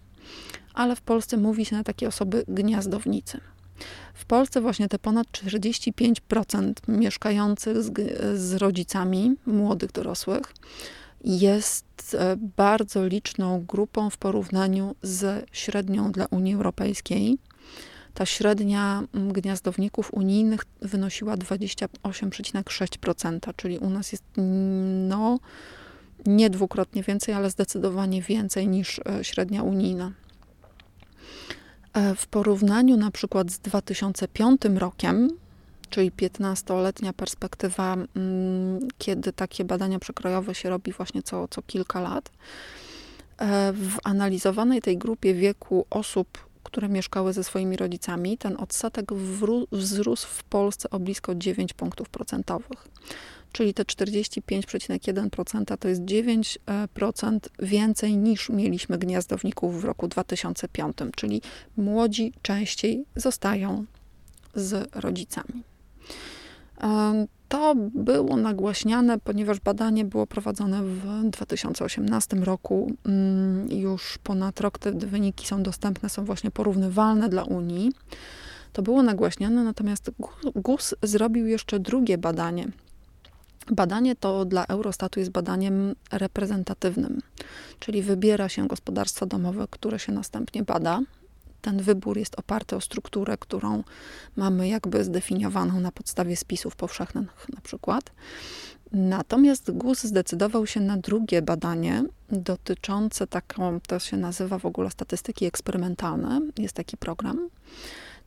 ale 0.76 0.96
w 0.96 1.02
Polsce 1.02 1.38
mówi 1.38 1.66
się 1.66 1.76
na 1.76 1.84
takie 1.84 2.08
osoby 2.08 2.44
gniazdownicy. 2.48 3.40
W 4.14 4.26
Polsce 4.26 4.62
właśnie 4.62 4.88
te 4.88 5.00
ponad 5.00 5.28
45% 5.28 6.74
mieszkających 6.88 7.84
z, 7.84 7.92
z 8.40 8.54
rodzicami 8.54 9.36
młodych 9.46 9.92
dorosłych 9.92 10.54
jest 11.24 12.18
e, 12.20 12.36
bardzo 12.58 13.08
liczną 13.08 13.66
grupą 13.68 14.10
w 14.10 14.18
porównaniu 14.18 14.96
z 15.02 15.46
średnią 15.52 16.12
dla 16.12 16.26
Unii 16.26 16.54
Europejskiej 16.54 17.38
ta 18.16 18.26
średnia 18.26 19.04
gniazdowników 19.14 20.14
unijnych 20.14 20.66
wynosiła 20.82 21.36
28,6%, 21.36 23.54
czyli 23.56 23.80
u 23.80 23.90
nas 23.90 24.12
jest 24.12 24.24
no, 25.08 25.40
nie 26.26 26.50
dwukrotnie 26.50 27.04
więcej, 27.04 27.34
ale 27.34 27.50
zdecydowanie 27.50 28.22
więcej 28.22 28.68
niż 28.68 29.00
e, 29.00 29.24
średnia 29.24 29.64
unijna. 29.64 30.12
E, 31.94 32.16
w 32.16 32.28
porównaniu 32.28 32.98
na 32.98 33.12
przykład 33.12 33.52
z 33.52 33.60
2005 33.60 34.62
rokiem, 34.76 35.30
czyli 35.90 36.12
15-letnia 36.12 37.14
perspektywa, 37.14 37.94
mm, 37.94 38.80
kiedy 38.98 39.34
takie 39.34 39.66
badania 39.66 40.00
przekrojowe 40.00 40.56
się 40.56 40.70
robi 40.70 40.92
właśnie 40.92 41.24
co, 41.24 41.48
co 41.48 41.62
kilka 41.62 42.02
lat, 42.02 42.32
e, 43.38 43.74
w 43.74 43.98
analizowanej 44.04 44.82
tej 44.82 44.98
grupie 44.98 45.34
wieku 45.34 45.86
osób 45.90 46.46
które 46.66 46.90
mieszkały 46.90 47.34
ze 47.34 47.44
swoimi 47.44 47.78
rodzicami, 47.78 48.38
ten 48.38 48.58
odsetek 48.58 49.14
wzrósł 49.72 50.28
w 50.28 50.44
Polsce 50.44 50.90
o 50.90 51.00
blisko 51.00 51.36
9 51.36 51.74
punktów 51.74 52.10
procentowych. 52.10 52.88
Czyli 53.56 53.74
te 53.74 53.84
45,1% 53.84 55.78
to 55.78 55.88
jest 55.88 56.02
9% 56.02 57.40
więcej 57.60 58.18
niż 58.18 58.50
mieliśmy 58.50 58.98
gniazdowników 58.98 59.82
w 59.82 59.84
roku 59.84 60.08
2005, 60.08 60.98
czyli 61.16 61.42
młodzi 61.78 62.34
częściej 62.42 63.06
zostają 63.16 63.86
z 64.56 64.96
rodzicami. 64.96 65.64
To 67.50 67.76
było 67.94 68.38
nagłaśniane, 68.38 69.20
ponieważ 69.20 69.60
badanie 69.60 70.06
było 70.06 70.28
prowadzone 70.28 70.84
w 70.84 71.30
2018 71.30 72.38
roku. 72.38 72.92
Mm, 73.06 73.72
już 73.72 74.18
ponad 74.24 74.62
rok 74.62 74.80
te 74.80 74.92
wyniki 74.92 75.48
są 75.48 75.64
dostępne, 75.64 76.10
są 76.10 76.26
właśnie 76.26 76.52
porównywalne 76.52 77.30
dla 77.30 77.44
Unii. 77.44 77.92
To 78.74 78.82
było 78.82 79.04
nagłaśniane, 79.04 79.64
natomiast 79.64 80.12
GUS 80.56 80.96
zrobił 81.04 81.48
jeszcze 81.48 81.80
drugie 81.80 82.18
badanie. 82.18 82.68
Badanie 83.72 84.16
to 84.16 84.46
dla 84.46 84.66
Eurostatu 84.66 85.20
jest 85.20 85.32
badaniem 85.32 85.96
reprezentatywnym, 86.12 87.22
czyli 87.80 88.02
wybiera 88.02 88.50
się 88.50 88.68
gospodarstwa 88.68 89.26
domowe, 89.26 89.68
które 89.72 90.00
się 90.00 90.12
następnie 90.12 90.64
bada 90.64 91.02
ten 91.66 91.82
wybór 91.82 92.18
jest 92.18 92.40
oparty 92.40 92.76
o 92.76 92.82
strukturę, 92.82 93.38
którą 93.38 93.84
mamy 94.36 94.68
jakby 94.68 95.04
zdefiniowaną 95.04 95.80
na 95.80 95.92
podstawie 95.92 96.36
spisów 96.36 96.76
powszechnych 96.76 97.48
na 97.56 97.62
przykład. 97.62 98.12
Natomiast 98.92 99.72
GUS 99.72 100.04
zdecydował 100.04 100.68
się 100.68 100.80
na 100.80 100.98
drugie 100.98 101.42
badanie 101.42 102.04
dotyczące 102.30 103.28
taką, 103.28 103.80
to 103.88 104.00
się 104.00 104.18
nazywa 104.18 104.60
w 104.60 104.66
ogóle 104.66 104.92
statystyki 104.92 105.46
eksperymentalne, 105.46 106.42
jest 106.58 106.74
taki 106.74 106.98
program. 106.98 107.50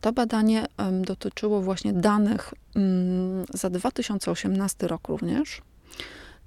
To 0.01 0.13
badanie 0.13 0.67
dotyczyło 1.03 1.63
właśnie 1.63 1.93
danych 1.93 2.55
mm, 2.75 3.47
za 3.55 3.71
2018 3.71 4.89
rok 4.89 5.09
również, 5.09 5.63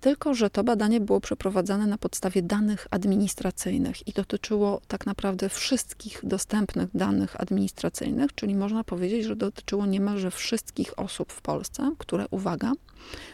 tylko 0.01 0.33
że 0.33 0.49
to 0.49 0.63
badanie 0.63 0.99
było 0.99 1.21
przeprowadzane 1.21 1.87
na 1.87 1.97
podstawie 1.97 2.41
danych 2.41 2.87
administracyjnych 2.91 4.07
i 4.07 4.13
dotyczyło 4.13 4.81
tak 4.87 5.05
naprawdę 5.05 5.49
wszystkich 5.49 6.19
dostępnych 6.23 6.89
danych 6.93 7.41
administracyjnych, 7.41 8.35
czyli 8.35 8.55
można 8.55 8.83
powiedzieć, 8.83 9.25
że 9.25 9.35
dotyczyło 9.35 9.85
niemalże 9.85 10.31
wszystkich 10.31 10.99
osób 10.99 11.33
w 11.33 11.41
Polsce, 11.41 11.91
które, 11.97 12.25
uwaga, 12.31 12.71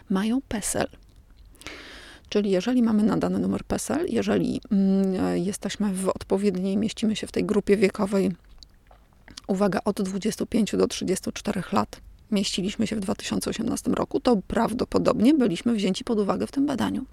mają 0.09 0.41
PESEL. 0.47 0.87
Czyli 2.29 2.51
jeżeli 2.51 2.83
mamy 2.83 3.03
nadany 3.03 3.39
numer 3.39 3.63
PESEL, 3.63 4.05
jeżeli 4.09 4.61
mm, 4.71 5.37
jesteśmy 5.37 5.93
w 5.93 6.09
odpowiedniej, 6.09 6.77
mieścimy 6.77 7.15
się 7.15 7.27
w 7.27 7.31
tej 7.31 7.45
grupie 7.45 7.77
wiekowej, 7.77 8.31
uwaga, 9.47 9.79
od 9.85 10.01
25 10.01 10.75
do 10.75 10.87
34 10.87 11.63
lat, 11.71 12.01
mieściliśmy 12.31 12.87
się 12.87 12.95
w 12.95 12.99
2018 12.99 13.91
roku, 13.91 14.19
to 14.19 14.37
prawdopodobnie 14.47 15.33
byliśmy 15.33 15.73
wzięci 15.73 16.03
pod 16.03 16.19
uwagę 16.19 16.47
w 16.47 16.51
tym 16.51 16.65
badaniu. 16.65 17.05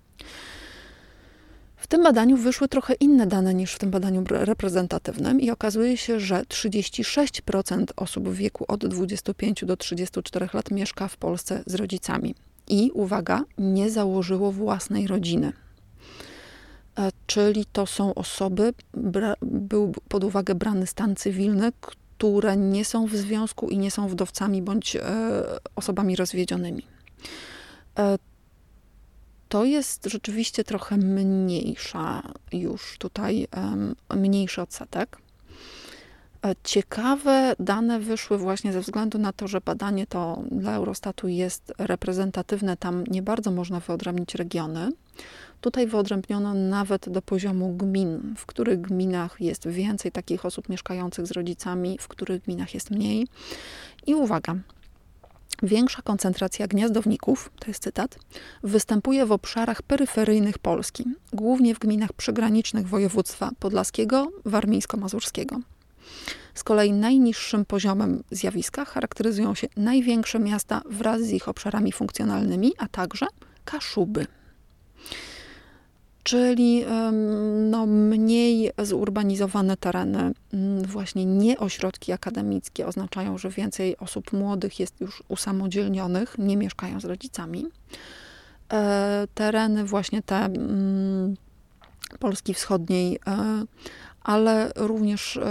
W 1.85 1.87
tym 1.87 2.03
badaniu 2.03 2.37
wyszły 2.37 2.69
trochę 2.69 2.95
inne 2.95 3.27
dane 3.27 3.55
niż 3.55 3.73
w 3.73 3.79
tym 3.79 3.91
badaniu 3.91 4.25
reprezentatywnym 4.31 5.41
i 5.41 5.51
okazuje 5.51 5.97
się, 5.97 6.21
że 6.21 6.43
36% 6.43 7.85
osób 7.97 8.29
w 8.29 8.35
wieku 8.35 8.65
od 8.69 8.87
25 8.87 9.65
do 9.65 9.77
34 9.77 10.49
lat 10.55 10.71
mieszka 10.71 11.09
w 11.09 11.17
Polsce 11.17 11.63
z 11.67 11.75
rodzicami. 11.75 12.35
I 12.69 12.91
uwaga, 12.95 13.45
nie 13.59 13.91
założyło 13.91 14.53
własnej 14.53 15.07
rodziny. 15.07 15.53
E, 16.99 17.11
czyli 17.27 17.65
to 17.73 17.87
są 17.87 18.15
osoby, 18.15 18.75
był 19.43 19.93
pod 20.09 20.25
uwagę 20.25 20.55
brany 20.55 20.87
stan 20.87 21.17
cywilny, 21.17 21.73
które 22.19 22.57
nie 22.57 22.85
są 22.85 23.07
w 23.07 23.17
związku 23.17 23.69
i 23.69 23.79
nie 23.79 23.91
są 23.91 24.09
wdowcami 24.09 24.63
bądź 24.63 24.97
e, 24.97 25.03
osobami 25.77 26.17
rozwiedzionymi. 26.17 26.87
E, 27.99 28.19
to 29.49 29.65
jest 29.65 30.07
rzeczywiście 30.07 30.65
trochę 30.65 30.97
mniejsza 30.97 32.23
już 32.53 32.99
tutaj, 32.99 33.47
mniejszy 34.15 34.63
odsetek. 34.63 35.19
E, 36.45 36.55
ciekawe 36.65 37.57
dane 37.59 38.01
wyszły 38.01 38.39
właśnie 38.39 38.73
ze 38.73 38.81
względu 38.81 39.19
na 39.19 39.33
to, 39.33 39.49
że 39.49 39.61
badanie 39.61 40.07
to 40.07 40.43
dla 40.51 40.75
Eurostatu 40.75 41.29
jest 41.29 41.73
reprezentatywne, 41.79 42.77
tam 42.77 43.05
nie 43.05 43.23
bardzo 43.23 43.51
można 43.51 43.81
wyodrębnić 43.81 44.35
regiony. 44.35 44.93
Tutaj 45.65 45.87
wyodrębniono 45.87 46.55
nawet 46.55 47.09
do 47.09 47.23
poziomu 47.23 47.77
gmin, 47.77 48.35
w 48.37 48.47
których 48.47 48.81
gminach 48.81 49.41
jest 49.41 49.69
więcej 49.69 50.13
takich 50.13 50.45
osób 50.45 50.69
mieszkających 50.69 51.27
z 51.27 51.31
rodzicami, 51.31 51.99
w 52.01 52.09
których 52.09 52.43
gminach 52.43 52.75
jest 52.75 52.91
mniej. 52.91 53.27
I 54.07 54.15
uwaga, 54.15 54.55
Większa 55.63 56.03
koncentracja 56.03 56.67
gniazdowników, 56.67 57.51
to 57.59 57.67
jest 57.69 57.83
cytat, 57.83 58.19
występuje 58.63 59.27
w 59.27 59.33
obszarach 59.33 59.83
peryferyjnych 59.83 60.59
Polski, 60.59 61.05
głównie 61.33 61.75
w 61.75 61.79
gminach 61.79 62.13
przygranicznych 62.13 62.89
województwa 62.89 63.51
podlaskiego, 63.59 64.31
warmińsko-mazurskiego. 64.45 65.61
Z 66.55 66.65
kolei 66.65 66.93
najniższym 66.93 67.65
poziomem 67.65 68.23
zjawiska 68.31 68.85
charakteryzują 68.85 69.55
się 69.55 69.67
największe 69.77 70.39
miasta 70.39 70.83
wraz 70.91 71.21
z 71.23 71.31
ich 71.31 71.49
obszarami 71.49 71.93
funkcjonalnymi, 71.93 72.73
a 72.79 72.89
także 72.89 73.27
Kaszuby 73.65 74.27
czyli 76.25 76.85
no, 77.71 77.87
mniej 77.87 78.71
zurbanizowane 78.79 79.77
tereny, 79.77 80.33
mm, 80.53 80.83
właśnie 80.83 81.25
nie 81.25 81.59
ośrodki 81.59 82.13
akademickie 82.13 82.87
oznaczają, 82.87 83.39
że 83.39 83.51
więcej 83.51 83.97
osób 83.97 84.33
młodych 84.33 84.81
jest 84.81 85.01
już 85.01 85.23
usamodzielnionych, 85.29 86.39
nie 86.39 86.57
mieszkają 86.57 87.01
z 87.01 87.05
rodzicami. 87.05 87.67
E, 88.73 89.27
tereny 89.35 89.85
właśnie 89.85 90.23
te 90.23 90.37
mm, 90.37 91.37
Polski 92.19 92.55
Wschodniej, 92.55 93.19
e, 93.27 93.65
ale 94.23 94.73
również 94.77 95.37
e, 95.37 95.43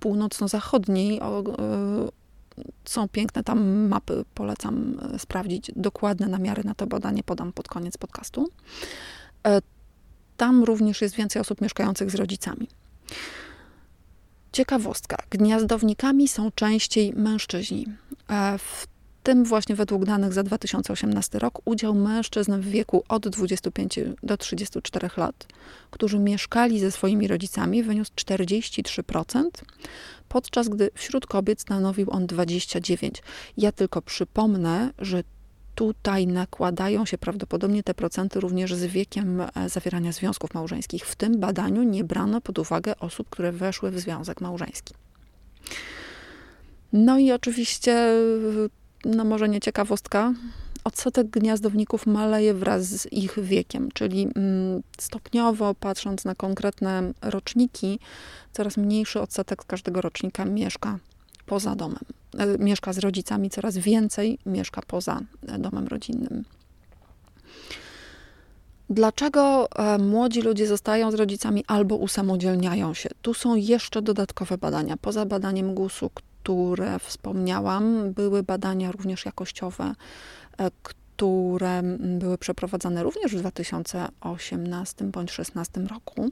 północno-zachodniej 0.00 1.20
są 2.84 3.08
piękne 3.08 3.44
tam 3.44 3.88
mapy, 3.88 4.24
polecam 4.34 4.98
sprawdzić 5.18 5.70
dokładne 5.76 6.26
namiary 6.26 6.64
na 6.64 6.74
to 6.74 6.86
badanie, 6.86 7.22
podam 7.22 7.52
pod 7.52 7.68
koniec 7.68 7.96
podcastu. 7.96 8.48
E, 9.46 9.60
tam 10.36 10.64
również 10.64 11.00
jest 11.00 11.14
więcej 11.14 11.42
osób 11.42 11.60
mieszkających 11.60 12.10
z 12.10 12.14
rodzicami. 12.14 12.68
Ciekawostka. 14.52 15.16
Gniazdownikami 15.30 16.28
są 16.28 16.50
częściej 16.50 17.12
mężczyźni. 17.12 17.86
E, 18.30 18.58
w 18.58 18.86
tym 19.22 19.44
właśnie 19.44 19.76
według 19.76 20.04
danych 20.04 20.32
za 20.32 20.42
2018 20.42 21.38
rok 21.38 21.60
udział 21.64 21.94
mężczyzn 21.94 22.60
w 22.60 22.64
wieku 22.64 23.04
od 23.08 23.28
25 23.28 23.98
do 24.22 24.36
34 24.36 25.10
lat, 25.16 25.46
którzy 25.90 26.18
mieszkali 26.18 26.80
ze 26.80 26.90
swoimi 26.90 27.28
rodzicami, 27.28 27.82
wyniósł 27.82 28.10
43%, 28.16 29.42
podczas 30.28 30.68
gdy 30.68 30.90
wśród 30.94 31.26
kobiet 31.26 31.60
stanowił 31.60 32.10
on 32.10 32.26
29%. 32.26 33.10
Ja 33.56 33.72
tylko 33.72 34.02
przypomnę, 34.02 34.90
że 34.98 35.22
tutaj 35.76 36.26
nakładają 36.26 37.04
się 37.04 37.18
prawdopodobnie 37.18 37.82
te 37.82 37.94
procenty 37.94 38.40
również 38.40 38.74
z 38.74 38.84
wiekiem 38.84 39.40
e, 39.40 39.68
zawierania 39.68 40.12
związków 40.12 40.54
małżeńskich. 40.54 41.06
W 41.06 41.16
tym 41.16 41.40
badaniu 41.40 41.82
nie 41.82 42.04
brano 42.04 42.40
pod 42.40 42.58
uwagę 42.58 42.98
osób, 42.98 43.30
które 43.30 43.52
weszły 43.52 43.90
w 43.90 44.00
związek 44.00 44.40
małżeński. 44.40 44.94
No 46.92 47.18
i 47.18 47.32
oczywiście, 47.32 48.12
no 49.04 49.24
może 49.24 49.48
nie 49.48 49.60
ciekawostka, 49.60 50.32
odsetek 50.84 51.26
gniazdowników 51.26 52.06
maleje 52.06 52.54
wraz 52.54 52.84
z 52.84 53.12
ich 53.12 53.40
wiekiem, 53.40 53.88
czyli 53.94 54.28
mm, 54.36 54.82
stopniowo 54.98 55.74
patrząc 55.74 56.24
na 56.24 56.34
konkretne 56.34 57.12
roczniki, 57.22 57.98
coraz 58.52 58.76
mniejszy 58.76 59.20
odsetek 59.20 59.64
każdego 59.64 60.00
rocznika 60.00 60.44
mieszka 60.44 60.98
poza 61.46 61.76
domem. 61.76 62.04
E, 62.38 62.58
mieszka 62.58 62.92
z 62.92 62.98
rodzicami, 62.98 63.50
coraz 63.50 63.78
więcej 63.78 64.38
mieszka 64.46 64.82
poza 64.86 65.20
e, 65.48 65.58
domem 65.58 65.86
rodzinnym. 65.86 66.44
Dlaczego 68.90 69.68
e, 69.70 69.98
młodzi 69.98 70.42
ludzie 70.42 70.66
zostają 70.66 71.10
z 71.10 71.14
rodzicami 71.14 71.64
albo 71.66 71.96
usamodzielniają 71.96 72.94
się? 72.94 73.08
Tu 73.22 73.34
są 73.34 73.54
jeszcze 73.54 74.02
dodatkowe 74.02 74.58
badania. 74.58 74.96
Poza 74.96 75.26
badaniem 75.26 75.74
GUS-u, 75.74 76.10
które 76.10 76.98
wspomniałam, 76.98 78.12
były 78.12 78.42
badania 78.42 78.92
również 78.92 79.24
jakościowe, 79.26 79.94
które 80.72 81.82
były 81.98 82.38
przeprowadzane 82.38 83.02
również 83.02 83.36
w 83.36 83.38
2018 83.38 85.04
bądź 85.04 85.32
2016 85.32 85.80
roku. 85.80 86.30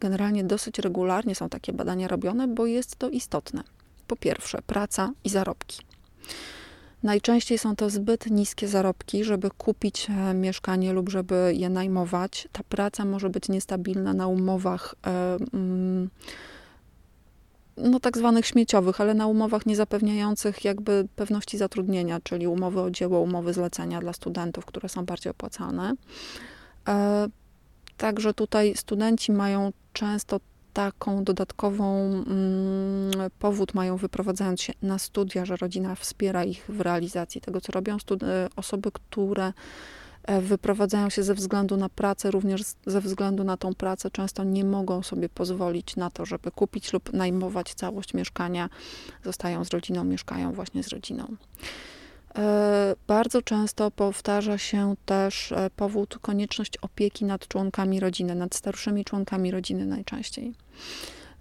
Generalnie 0.00 0.44
dosyć 0.44 0.78
regularnie 0.78 1.34
są 1.34 1.48
takie 1.48 1.72
badania 1.72 2.08
robione, 2.08 2.48
bo 2.48 2.66
jest 2.66 2.96
to 2.96 3.08
istotne. 3.10 3.62
Po 4.06 4.16
pierwsze, 4.16 4.58
praca 4.66 5.12
i 5.24 5.28
zarobki. 5.28 5.78
Najczęściej 7.02 7.58
są 7.58 7.76
to 7.76 7.90
zbyt 7.90 8.30
niskie 8.30 8.68
zarobki, 8.68 9.24
żeby 9.24 9.50
kupić 9.50 10.06
e, 10.10 10.34
mieszkanie 10.34 10.92
lub 10.92 11.08
żeby 11.08 11.52
je 11.56 11.68
najmować. 11.68 12.48
Ta 12.52 12.62
praca 12.68 13.04
może 13.04 13.30
być 13.30 13.48
niestabilna 13.48 14.14
na 14.14 14.26
umowach 14.26 14.94
e, 15.06 15.36
mm, 15.54 16.10
no, 17.76 18.00
tak 18.00 18.18
zwanych 18.18 18.46
śmieciowych, 18.46 19.00
ale 19.00 19.14
na 19.14 19.26
umowach 19.26 19.66
niezapewniających 19.66 20.64
jakby 20.64 21.08
pewności 21.16 21.58
zatrudnienia, 21.58 22.20
czyli 22.20 22.46
umowy 22.46 22.80
o 22.80 22.90
dzieło, 22.90 23.20
umowy 23.20 23.52
zlecenia 23.52 24.00
dla 24.00 24.12
studentów, 24.12 24.64
które 24.64 24.88
są 24.88 25.04
bardziej 25.04 25.30
opłacalne. 25.30 25.92
E, 26.88 27.28
także 27.96 28.34
tutaj 28.34 28.74
studenci 28.76 29.32
mają 29.32 29.72
często 29.92 30.40
taką 30.76 31.24
dodatkową 31.24 31.98
mm, 32.04 33.30
powód 33.38 33.74
mają 33.74 33.96
wyprowadzając 33.96 34.60
się 34.60 34.72
na 34.82 34.98
studia, 34.98 35.44
że 35.44 35.56
rodzina 35.56 35.94
wspiera 35.94 36.44
ich 36.44 36.64
w 36.68 36.80
realizacji 36.80 37.40
tego, 37.40 37.60
co 37.60 37.72
robią. 37.72 37.96
E, 37.96 38.48
osoby, 38.56 38.90
które 38.92 39.52
e, 40.24 40.40
wyprowadzają 40.40 41.10
się 41.10 41.22
ze 41.22 41.34
względu 41.34 41.76
na 41.76 41.88
pracę, 41.88 42.30
również 42.30 42.62
ze 42.86 43.00
względu 43.00 43.44
na 43.44 43.56
tą 43.56 43.74
pracę, 43.74 44.10
często 44.10 44.44
nie 44.44 44.64
mogą 44.64 45.02
sobie 45.02 45.28
pozwolić 45.28 45.96
na 45.96 46.10
to, 46.10 46.26
żeby 46.26 46.50
kupić 46.50 46.92
lub 46.92 47.12
najmować 47.12 47.74
całość 47.74 48.14
mieszkania. 48.14 48.68
Zostają 49.24 49.64
z 49.64 49.70
rodziną, 49.70 50.04
mieszkają 50.04 50.52
właśnie 50.52 50.82
z 50.82 50.88
rodziną. 50.88 51.36
E, 52.38 52.96
bardzo 53.06 53.42
często 53.42 53.90
powtarza 53.90 54.58
się 54.58 54.94
też 55.06 55.54
powód 55.76 56.18
konieczność 56.22 56.76
opieki 56.76 57.24
nad 57.24 57.48
członkami 57.48 58.00
rodziny, 58.00 58.34
nad 58.34 58.54
starszymi 58.54 59.04
członkami 59.04 59.50
rodziny 59.50 59.86
najczęściej. 59.86 60.54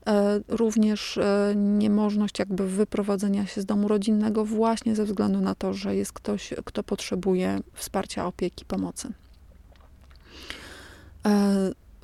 E, 0.07 0.39
również 0.47 1.17
e, 1.17 1.53
niemożność 1.55 2.39
jakby 2.39 2.67
wyprowadzenia 2.67 3.45
się 3.45 3.61
z 3.61 3.65
domu 3.65 3.87
rodzinnego 3.87 4.45
właśnie 4.45 4.95
ze 4.95 5.05
względu 5.05 5.41
na 5.41 5.55
to, 5.55 5.73
że 5.73 5.95
jest 5.95 6.13
ktoś, 6.13 6.53
kto 6.65 6.83
potrzebuje 6.83 7.59
wsparcia, 7.73 8.25
opieki, 8.25 8.65
pomocy. 8.65 9.13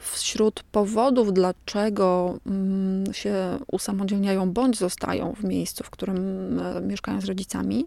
E, 0.01 0.15
wśród 0.15 0.63
powodów, 0.63 1.33
dlaczego 1.33 2.39
mm, 2.45 3.13
się 3.13 3.35
usamodzielniają 3.71 4.51
bądź 4.51 4.77
zostają 4.77 5.33
w 5.33 5.43
miejscu, 5.43 5.83
w 5.83 5.89
którym 5.89 6.61
mieszkają 6.87 7.21
z 7.21 7.25
rodzicami, 7.25 7.85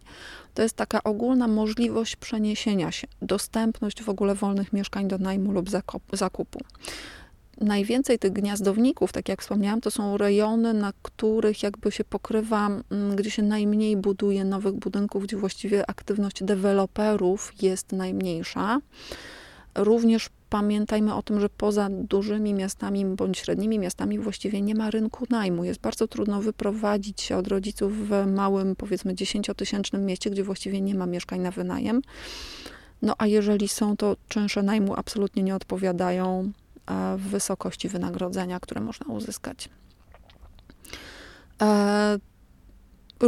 to 0.55 0.63
jest 0.63 0.77
taka 0.77 1.03
ogólna 1.03 1.49
możliwość 1.49 2.17
przeniesienia 2.17 2.93
się, 2.93 3.07
dostępność 3.23 4.03
w 4.03 4.09
ogóle 4.09 4.35
wolnych 4.35 4.73
mieszkań 4.73 5.09
do 5.09 5.19
najmu 5.19 5.53
lub 5.53 5.71
zakupu 6.13 6.61
najwięcej 7.61 8.19
tych 8.19 8.33
gniazdowników, 8.33 9.13
tak 9.13 9.29
jak 9.29 9.43
wspomniałam, 9.43 9.81
to 9.81 9.91
są 9.91 10.17
rejony, 10.17 10.75
na 10.75 10.93
których 11.03 11.63
jakby 11.63 11.93
się 11.93 12.05
pokrywa, 12.05 12.67
mm, 12.67 13.17
gdzie 13.17 13.31
się 13.31 13.43
najmniej 13.43 13.97
buduje 13.97 14.45
nowych 14.45 14.75
budynków, 14.75 15.25
gdzie 15.25 15.37
właściwie 15.37 15.91
aktywność 15.91 16.45
deweloperów 16.45 17.63
jest 17.63 17.93
najmniejsza. 17.93 18.79
Również 19.75 20.29
pamiętajmy 20.55 21.15
o 21.15 21.23
tym, 21.23 21.41
że 21.41 21.49
poza 21.49 21.89
dużymi 21.91 22.55
miastami 22.55 23.05
bądź 23.05 23.39
średnimi 23.39 23.79
miastami 23.79 24.19
właściwie 24.19 24.63
nie 24.63 24.75
ma 24.75 24.91
rynku 24.91 25.27
najmu. 25.31 25.65
Jest 25.65 25.81
bardzo 25.81 26.09
trudno 26.09 26.43
wyprowadzić 26.43 27.21
się 27.21 27.37
od 27.37 27.49
rodziców 27.49 28.09
w 28.09 28.27
małym, 28.27 28.77
powiedzmy, 28.77 29.15
dziesięciotysięcznym 29.15 30.07
mieście, 30.07 30.31
gdzie 30.31 30.45
właściwie 30.45 30.81
nie 30.81 30.95
ma 30.95 31.07
mieszkań 31.07 31.41
na 31.41 31.51
wynajem. 31.51 32.03
No 33.03 33.15
a 33.19 33.27
jeżeli 33.27 33.69
są, 33.69 33.97
to 33.97 34.17
czynsze 34.29 34.63
najmu 34.63 34.95
absolutnie 34.97 35.43
nie 35.43 35.55
odpowiadają 35.55 36.53
w 37.17 37.23
wysokości 37.31 37.89
wynagrodzenia, 37.89 38.61
które 38.61 38.81
można 38.81 39.15
uzyskać. 39.15 39.69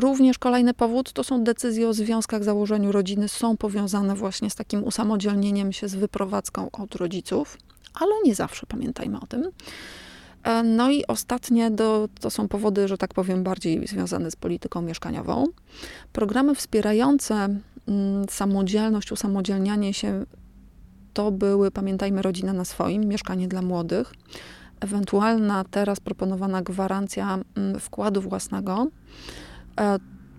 Również 0.01 0.39
kolejny 0.39 0.75
powód 0.75 1.13
to 1.13 1.25
są 1.25 1.45
decyzje 1.45 1.89
o 1.89 1.93
związkach, 1.93 2.45
założeniu 2.45 2.93
rodziny, 2.93 3.29
są 3.29 3.57
powiązane 3.57 4.15
właśnie 4.15 4.51
z 4.51 4.55
takim 4.55 4.85
usamodzielnieniem 4.85 5.73
się, 5.73 5.89
z 5.89 5.95
wyprowadzką 5.95 6.71
od 6.71 6.95
rodziców, 6.95 7.59
ale 7.95 8.11
nie 8.25 8.35
zawsze, 8.35 8.67
pamiętajmy 8.67 9.21
o 9.21 9.27
tym. 9.27 9.51
E, 10.43 10.63
no 10.63 10.91
i 10.91 11.07
ostatnie 11.07 11.71
do, 11.71 12.09
to 12.21 12.31
są 12.31 12.49
powody, 12.49 12.89
że 12.89 12.99
tak 12.99 13.15
powiem, 13.15 13.43
bardziej 13.43 13.87
związane 13.87 14.31
z 14.31 14.37
polityką 14.37 14.83
mieszkaniową. 14.83 15.45
Programy 16.13 16.55
wspierające 16.55 17.35
mm, 17.35 17.61
samodzielność, 18.31 19.13
usamodzielnianie 19.13 19.95
się 19.95 20.27
to 21.13 21.31
były, 21.31 21.71
pamiętajmy, 21.71 22.23
rodzina 22.23 22.53
na 22.53 22.65
swoim, 22.65 23.05
mieszkanie 23.05 23.49
dla 23.49 23.63
młodych, 23.63 24.13
ewentualna 24.81 25.65
teraz 25.71 26.01
proponowana 26.01 26.63
gwarancja 26.63 27.39
mm, 27.57 27.81
wkładu 27.81 28.21
własnego. 28.21 28.87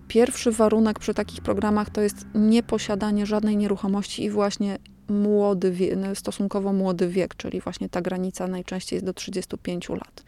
Pierwszy 0.07 0.51
warunek 0.51 0.99
przy 0.99 1.13
takich 1.13 1.41
programach 1.41 1.89
to 1.89 2.01
jest 2.01 2.25
nieposiadanie 2.35 3.25
żadnej 3.25 3.57
nieruchomości 3.57 4.23
i 4.23 4.29
właśnie 4.29 4.77
młody, 5.09 5.97
stosunkowo 6.13 6.73
młody 6.73 7.07
wiek, 7.07 7.35
czyli 7.35 7.61
właśnie 7.61 7.89
ta 7.89 8.01
granica 8.01 8.47
najczęściej 8.47 8.97
jest 8.97 9.05
do 9.05 9.13
35 9.13 9.89
lat. 9.89 10.23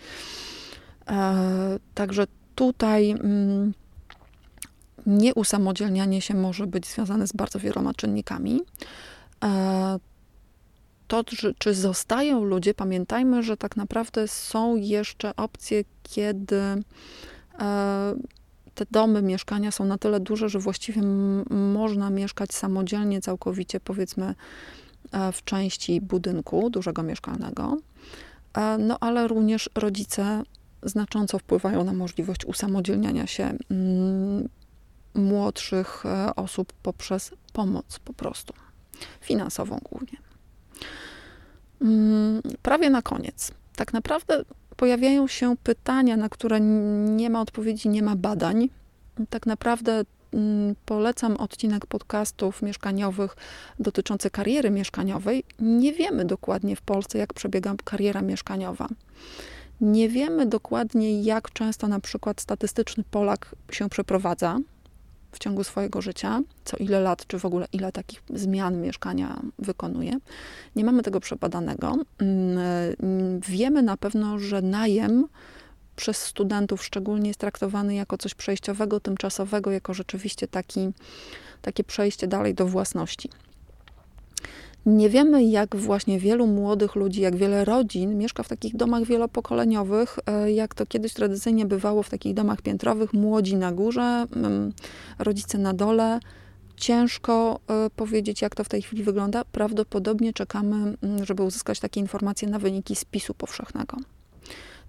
E, 1.08 1.80
także 1.93 2.28
tutaj 2.56 3.12
mm, 3.12 3.74
nieusamodzielnianie 5.06 6.22
się 6.22 6.34
może 6.34 6.67
być 6.67 6.88
związane 6.88 7.28
z 7.28 7.32
bardzo 7.32 7.60
wieloma 7.60 7.93
czynnikami. 7.93 8.62
E, 9.43 10.00
to, 11.08 11.24
czy, 11.24 11.56
czy 11.58 11.74
zostają 11.74 12.43
ludzie, 12.43 12.74
pamiętajmy, 12.74 13.43
że 13.43 13.58
tak 13.58 13.78
naprawdę 13.78 14.28
są 14.28 14.76
jeszcze 14.76 15.36
opcje, 15.36 15.84
kiedy 16.04 16.62
e, 17.60 18.15
te 18.80 18.86
domy, 18.92 19.22
mieszkania 19.22 19.72
są 19.72 19.86
na 19.86 19.98
tyle 19.98 20.20
duże, 20.20 20.50
że 20.50 20.60
właściwie 20.60 21.02
można 21.50 22.10
mieszkać 22.10 22.54
samodzielnie, 22.54 23.22
całkowicie, 23.22 23.80
powiedzmy, 23.80 24.36
e, 25.12 25.32
w 25.32 25.44
części 25.44 26.02
budynku 26.02 26.70
dużego 26.70 27.04
mieszkalnego. 27.04 27.78
E, 28.54 28.78
no 28.78 28.98
ale 29.00 29.28
również 29.28 29.70
rodzice 29.76 30.44
znacząco 30.84 31.39
wpływają 31.39 31.84
na 31.84 31.94
możliwość 31.94 32.46
usamodzielniania 32.46 33.28
się 33.28 33.54
mm, 33.72 34.50
młodszych 35.13 36.04
osób 36.36 36.74
poprzez 36.74 37.32
pomoc 37.54 38.00
po 38.00 38.13
prostu, 38.13 38.54
finansową 39.22 39.80
głównie. 39.92 40.18
Mm, 41.82 42.42
prawie 42.62 42.89
na 42.89 43.02
koniec. 43.02 43.52
Tak 43.76 43.94
naprawdę 43.94 44.44
pojawiają 44.80 45.28
się 45.28 45.56
pytania, 45.63 46.18
na 46.18 46.30
które 46.30 46.60
nie 46.60 47.30
ma 47.30 47.42
odpowiedzi, 47.42 47.89
nie 47.89 48.04
ma 48.04 48.15
badań. 48.15 48.70
Tak 49.30 49.46
naprawdę 49.46 50.04
mm, 50.34 50.76
polecam 50.86 51.38
odcinek 51.38 51.86
podcastów 51.86 52.62
mieszkaniowych 52.62 53.36
dotyczący 53.80 54.30
kariery 54.30 54.72
mieszkaniowej. 54.72 55.44
Nie 55.60 55.94
wiemy 55.94 56.26
dokładnie 56.26 56.76
w 56.76 56.82
Polsce, 56.82 57.18
jak 57.18 57.34
przebiega 57.34 57.76
kariera 57.84 58.22
mieszkaniowa. 58.22 58.88
Nie 59.82 60.10
wiemy 60.10 60.46
dokładnie, 60.46 61.22
jak 61.22 61.54
często 61.54 61.88
na 61.88 62.00
przykład 62.00 62.42
statystyczny 62.42 63.04
Polak 63.12 63.56
się 63.72 63.89
przeprowadza 63.89 64.60
w 65.32 65.39
ciągu 65.39 65.63
swojego 65.63 66.02
życia, 66.02 66.42
co 66.65 66.78
ile 66.78 67.00
lat, 67.00 67.28
czy 67.28 67.39
w 67.39 67.46
ogóle 67.46 67.68
ile 67.74 67.92
takich 67.92 68.24
zmian 68.34 68.82
mieszkania 68.82 69.42
wykonuje. 69.60 70.13
Nie 70.76 70.84
mamy 70.84 71.04
tego 71.04 71.20
przebadanego. 71.20 71.96
Mm, 72.20 73.39
wiemy 73.39 73.82
na 73.82 73.98
pewno, 73.98 74.39
że 74.39 74.62
najem 74.62 75.28
przez 75.96 76.18
studentów 76.18 76.84
szczególnie 76.84 77.28
jest 77.28 77.39
traktowany 77.39 77.96
jako 77.96 78.18
coś 78.18 78.34
przejściowego, 78.34 79.00
tymczasowego, 79.00 79.72
jako 79.72 79.94
rzeczywiście 79.94 80.48
taki, 80.48 80.89
takie 81.62 81.84
przejście 81.84 82.28
dalej 82.28 82.54
do 82.54 82.65
własności. 82.65 83.30
Nie 84.89 85.10
wiemy, 85.10 85.43
jak 85.43 85.75
właśnie 85.75 86.19
wielu 86.19 86.47
młodych 86.47 86.95
ludzi, 86.95 87.21
jak 87.21 87.36
wiele 87.36 87.65
rodzin 87.65 88.17
mieszka 88.17 88.43
w 88.43 88.47
takich 88.47 88.75
domach 88.75 89.04
wielopokoleniowych, 89.04 90.19
e, 90.25 90.52
jak 90.52 90.75
to 90.75 90.86
kiedyś 90.86 91.13
tradycyjnie 91.13 91.65
bywało 91.65 92.04
w 92.04 92.10
takich 92.10 92.34
domach 92.34 92.62
piętrowych, 92.62 93.13
młodzi 93.13 93.56
na 93.56 93.71
górze, 93.71 94.25
mm, 94.36 94.73
rodzice 95.19 95.58
na 95.58 95.73
dole. 95.73 96.19
Ciężko 96.75 97.60
e, 97.67 97.89
powiedzieć, 97.89 98.41
jak 98.41 98.56
to 98.56 98.63
w 98.63 98.69
tej 98.69 98.82
chwili 98.82 99.04
wygląda. 99.04 99.45
Prawdopodobnie 99.45 100.34
czekamy, 100.34 100.75
mm, 100.75 101.25
żeby 101.25 101.43
uzyskać 101.43 101.80
takie 101.80 101.99
informacje 101.99 102.47
na 102.47 102.60
wyniki 102.60 102.95
spisu 102.95 103.34
powszechnego. 103.34 103.97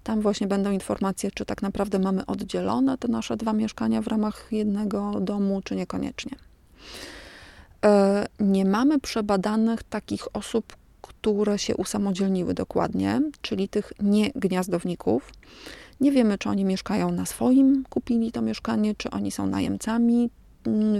Tam 0.03 0.21
właśnie 0.21 0.47
będą 0.47 0.71
informacje, 0.71 1.31
czy 1.31 1.45
tak 1.45 1.61
naprawdę 1.61 1.99
mamy 1.99 2.25
oddzielone 2.25 2.97
te 2.97 3.07
nasze 3.07 3.37
dwa 3.37 3.53
mieszkania 3.53 4.01
w 4.01 4.07
ramach 4.07 4.47
jednego 4.51 5.19
domu, 5.19 5.61
czy 5.63 5.75
niekoniecznie. 5.75 6.31
E, 7.85 8.27
nie 8.39 8.65
mamy 8.65 8.99
przebadanych 8.99 9.83
takich 9.83 10.35
osób, 10.35 10.75
które 11.01 11.59
się 11.59 11.75
usamodzielniły 11.75 12.53
dokładnie, 12.53 13.21
czyli 13.41 13.69
tych 13.69 13.93
niegniazdowników. 13.99 15.31
Nie 16.01 16.11
wiemy, 16.11 16.37
czy 16.37 16.49
oni 16.49 16.65
mieszkają 16.65 17.11
na 17.11 17.25
swoim, 17.25 17.83
kupili 17.89 18.31
to 18.31 18.41
mieszkanie, 18.41 18.95
czy 18.95 19.09
oni 19.09 19.31
są 19.31 19.47
najemcami, 19.47 20.29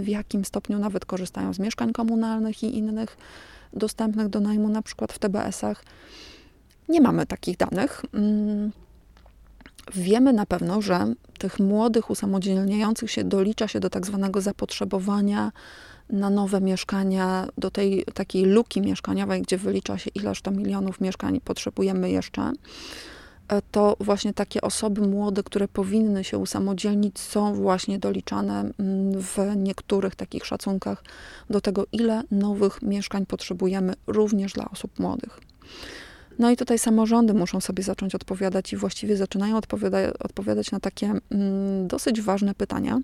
w 0.02 0.08
jakim 0.08 0.44
stopniu 0.44 0.78
nawet 0.78 1.04
korzystają 1.04 1.54
z 1.54 1.58
mieszkań 1.58 1.92
komunalnych 1.92 2.62
i 2.62 2.78
innych 2.78 3.16
dostępnych 3.72 4.28
do 4.28 4.40
najmu, 4.40 4.68
na 4.68 4.82
przykład 4.82 5.12
w 5.12 5.18
TBS-ach. 5.18 5.84
Nie 6.88 7.00
mamy 7.00 7.26
takich 7.26 7.56
danych. 7.56 8.02
Mm, 8.14 8.72
wiemy 9.94 10.32
na 10.32 10.46
pewno, 10.46 10.82
że 10.82 11.14
tych 11.38 11.58
młodych 11.58 12.10
usamodzielniających 12.10 13.10
się 13.10 13.24
dolicza 13.24 13.68
się 13.68 13.80
do 13.80 13.90
tak 13.90 14.06
zwanego 14.06 14.40
zapotrzebowania 14.40 15.52
na 16.10 16.30
nowe 16.30 16.60
mieszkania, 16.60 17.48
do 17.58 17.70
tej 17.70 18.04
takiej 18.14 18.44
luki 18.44 18.80
mieszkaniowej, 18.80 19.42
gdzie 19.42 19.58
wylicza 19.58 19.98
się 19.98 20.10
ileż 20.14 20.42
to 20.42 20.50
milionów 20.50 21.00
mieszkań 21.00 21.40
potrzebujemy 21.40 22.10
jeszcze, 22.10 22.52
e, 23.48 23.62
to 23.70 23.96
właśnie 24.00 24.34
takie 24.34 24.60
osoby 24.60 25.00
młode, 25.00 25.42
które 25.42 25.68
powinny 25.68 26.24
się 26.24 26.38
usamodzielnić, 26.38 27.18
są 27.20 27.54
właśnie 27.54 27.98
doliczane 27.98 28.60
mm, 28.60 28.72
w 29.22 29.36
niektórych 29.56 30.14
takich 30.14 30.46
szacunkach 30.46 31.04
do 31.50 31.60
tego, 31.60 31.86
ile 31.92 32.22
nowych 32.30 32.82
mieszkań 32.82 33.26
potrzebujemy 33.26 33.94
również 34.06 34.52
dla 34.52 34.70
osób 34.70 34.98
młodych. 34.98 35.40
No 36.38 36.50
i 36.50 36.56
tutaj 36.56 36.78
samorządy 36.78 37.34
muszą 37.34 37.60
sobie 37.60 37.82
zacząć 37.82 38.14
odpowiadać 38.14 38.72
i 38.72 38.76
właściwie 38.76 39.16
zaczynają 39.16 39.56
odpowiada 39.56 39.98
odpowiadać 40.18 40.70
na 40.70 40.80
takie 40.80 41.12
mm, 41.30 41.88
dosyć 41.88 42.20
ważne 42.20 42.54
pytania 42.54 43.00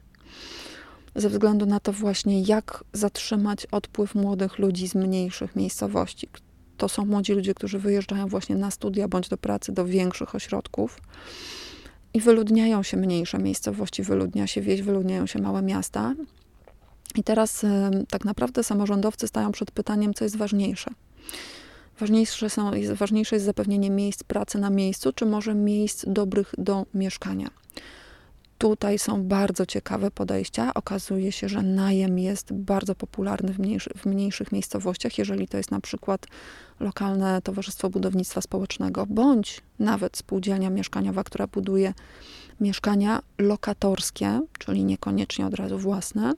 ze 1.15 1.29
względu 1.29 1.67
na 1.67 1.81
to 1.81 1.93
właśnie, 1.93 2.43
jak 2.43 2.85
zatrzymać 2.93 3.67
odpływ 3.67 4.15
młodych 4.15 4.59
ludzi 4.59 4.89
z 4.89 4.95
mniejszych 4.95 5.57
miejscowości. 5.57 6.29
To 6.77 6.89
są 6.89 7.07
młodzi 7.07 7.33
ludzie, 7.33 7.55
którzy 7.55 7.79
wyjeżdżają 7.79 8.29
właśnie 8.29 8.57
na 8.57 8.71
studia 8.71 9.09
bądź 9.09 9.29
do 9.29 9.37
pracy 9.37 9.73
do 9.73 9.85
większych 9.85 10.35
ośrodków 10.35 11.01
i 12.15 12.21
wyludniają 12.21 12.83
się 12.83 12.97
mniejsze 12.97 13.39
miejscowości, 13.39 14.03
wyludnia 14.03 14.47
się 14.47 14.61
wieś, 14.61 14.83
wyludniają 14.83 15.27
się 15.27 15.43
małe 15.43 15.63
miasta. 15.63 16.15
I 17.15 17.25
teraz 17.25 17.65
tak 18.09 18.25
naprawdę 18.25 18.65
samorządowcy 18.65 19.29
stają 19.29 19.53
przed 19.53 19.71
pytaniem, 19.71 20.15
co 20.15 20.25
jest 20.25 20.37
ważniejsze. 20.37 20.91
Ważniejsze, 22.01 22.51
są, 22.51 22.71
ważniejsze 22.95 23.37
jest 23.37 23.47
zapewnienie 23.47 23.91
miejsc 23.91 24.23
pracy 24.23 24.59
na 24.59 24.71
miejscu, 24.71 25.13
czy 25.13 25.27
może 25.27 25.55
miejsc 25.55 26.05
dobrych 26.09 26.55
do 26.59 26.87
mieszkania. 26.95 27.51
Tutaj 28.59 28.99
są 28.99 29.25
bardzo 29.25 29.67
ciekawe 29.67 30.11
podejścia. 30.11 30.75
Okazuje 30.75 31.33
się, 31.33 31.49
że 31.49 31.63
najem 31.63 32.19
jest 32.19 32.53
bardzo 32.53 32.95
popularny 32.95 33.53
w, 33.53 33.59
mniejszy, 33.59 33.91
w 33.97 34.07
mniejszych 34.07 34.53
miejscowościach, 34.53 35.19
jeżeli 35.19 35.49
to 35.49 35.57
jest 35.57 35.71
na 35.71 35.81
przykład 35.81 36.27
lokalne 36.81 37.43
towarzystwo 37.43 37.91
budownictwa 37.91 38.41
społecznego, 38.41 39.07
bądź 39.07 39.61
nawet 39.79 40.17
spółdzielnia 40.17 40.71
mieszkaniowa, 40.71 41.25
która 41.25 41.47
buduje 41.47 41.95
mieszkania 42.61 43.23
lokatorskie, 43.39 44.41
czyli 44.59 44.85
niekoniecznie 44.85 45.47
od 45.47 45.55
razu 45.55 45.79
własne. 45.79 46.33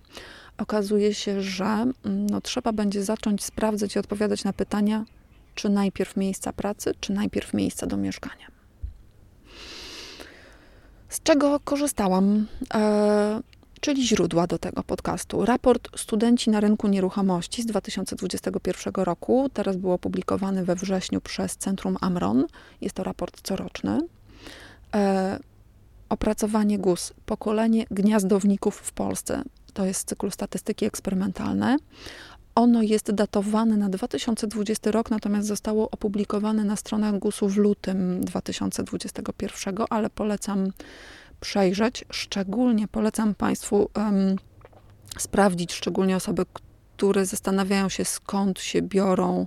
Okazuje 0.58 1.14
się, 1.14 1.42
że 1.42 1.64
mm, 1.64 1.92
no, 2.30 2.40
trzeba 2.40 2.72
będzie 2.72 3.04
zacząć 3.04 3.44
sprawdzać 3.44 3.96
i 3.96 3.98
odpowiadać 3.98 4.44
na 4.44 4.52
pytania, 4.52 5.04
czy 5.54 5.68
najpierw 5.68 6.16
miejsca 6.16 6.52
pracy, 6.52 6.92
czy 7.00 7.12
najpierw 7.12 7.54
miejsca 7.54 7.86
do 7.86 7.96
mieszkania. 7.96 8.59
Z 11.10 11.22
czego 11.22 11.60
korzystałam? 11.60 12.46
E, 12.74 13.40
czyli 13.80 14.06
źródła 14.06 14.46
do 14.46 14.58
tego 14.58 14.82
podcastu. 14.82 15.44
Raport 15.44 15.88
Studenci 15.96 16.50
na 16.50 16.60
rynku 16.60 16.88
nieruchomości 16.88 17.62
z 17.62 17.66
2021 17.66 19.04
roku. 19.04 19.48
Teraz 19.52 19.76
był 19.76 19.92
opublikowany 19.92 20.64
we 20.64 20.74
wrześniu 20.74 21.20
przez 21.20 21.56
Centrum 21.56 21.96
Amron. 22.00 22.46
Jest 22.80 22.96
to 22.96 23.04
raport 23.04 23.40
coroczny. 23.40 24.00
E, 24.94 25.38
opracowanie 26.08 26.78
GUS 26.78 27.12
Pokolenie 27.26 27.86
gniazdowników 27.90 28.76
w 28.76 28.92
Polsce. 28.92 29.42
To 29.72 29.84
jest 29.84 30.08
cykl 30.08 30.30
statystyki 30.30 30.84
eksperymentalne. 30.84 31.76
Ono 32.54 32.82
jest 32.82 33.10
datowane 33.10 33.76
na 33.76 33.88
2020 33.88 34.90
rok, 34.90 35.10
natomiast 35.10 35.48
zostało 35.48 35.90
opublikowane 35.90 36.64
na 36.64 36.76
stronach 36.76 37.18
GUS-u 37.18 37.48
w 37.48 37.56
lutym 37.56 38.20
2021, 38.24 39.74
ale 39.90 40.10
polecam 40.10 40.72
przejrzeć. 41.40 42.04
Szczególnie 42.10 42.88
polecam 42.88 43.34
Państwu 43.34 43.90
um, 43.96 44.36
sprawdzić, 45.18 45.72
szczególnie 45.72 46.16
osoby, 46.16 46.42
które 46.96 47.26
zastanawiają 47.26 47.88
się, 47.88 48.04
skąd 48.04 48.60
się 48.60 48.82
biorą 48.82 49.46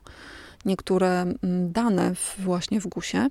niektóre 0.65 1.25
dane 1.67 2.15
w, 2.15 2.35
właśnie 2.39 2.81
w 2.81 2.87
GUS-ie. 2.87 3.27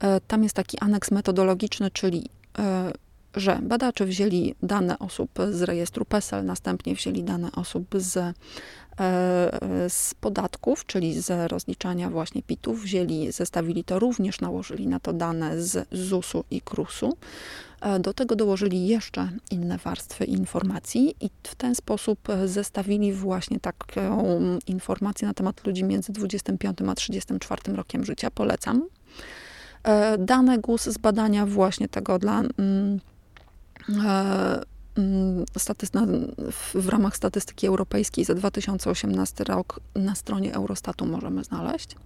E, 0.00 0.20
tam 0.20 0.42
jest 0.42 0.54
taki 0.54 0.78
aneks 0.78 1.10
metodologiczny, 1.10 1.90
czyli 1.90 2.28
e, 2.58 2.92
że 3.36 3.58
badacze 3.62 4.06
wzięli 4.06 4.54
dane 4.62 4.98
osób 4.98 5.30
z 5.50 5.62
rejestru 5.62 6.04
PESEL, 6.04 6.44
następnie 6.44 6.94
wzięli 6.94 7.22
dane 7.24 7.52
osób 7.52 7.86
z, 7.96 8.16
e, 8.16 8.32
z 9.88 10.14
podatków, 10.20 10.86
czyli 10.86 11.20
z 11.20 11.50
rozliczania 11.52 12.10
właśnie 12.10 12.42
PIT-ów, 12.42 12.82
wzięli, 12.82 13.32
zestawili 13.32 13.84
to 13.84 13.98
również, 13.98 14.40
nałożyli 14.40 14.86
na 14.86 15.00
to 15.00 15.12
dane 15.12 15.62
z 15.62 15.88
ZUS-u 15.92 16.44
i 16.50 16.60
KRUS-u. 16.60 17.16
E, 17.80 18.00
do 18.00 18.14
tego 18.14 18.36
dołożyli 18.36 18.86
jeszcze 18.86 19.28
inne 19.50 19.78
warstwy 19.78 20.24
informacji 20.24 21.16
i 21.20 21.30
w 21.42 21.54
ten 21.54 21.74
sposób 21.74 22.18
zestawili 22.44 23.12
właśnie 23.12 23.60
taką 23.60 24.38
informację 24.66 25.28
na 25.28 25.34
temat 25.34 25.66
ludzi 25.66 25.84
między 25.84 26.12
25 26.12 26.78
a 26.88 26.94
34 26.94 27.72
rokiem 27.72 28.04
życia. 28.04 28.30
Polecam. 28.30 28.82
E, 29.86 30.18
dane 30.18 30.58
GUS 30.58 30.84
z 30.84 30.98
badania 30.98 31.46
właśnie 31.46 31.88
tego 31.88 32.18
dla 32.18 32.40
mm, 32.40 33.00
w 36.74 36.88
ramach 36.88 37.16
statystyki 37.16 37.66
europejskiej 37.66 38.24
za 38.24 38.34
2018 38.34 39.44
rok 39.44 39.80
na 39.94 40.14
stronie 40.14 40.54
Eurostatu 40.54 41.06
możemy 41.06 41.44
znaleźć. 41.44 41.96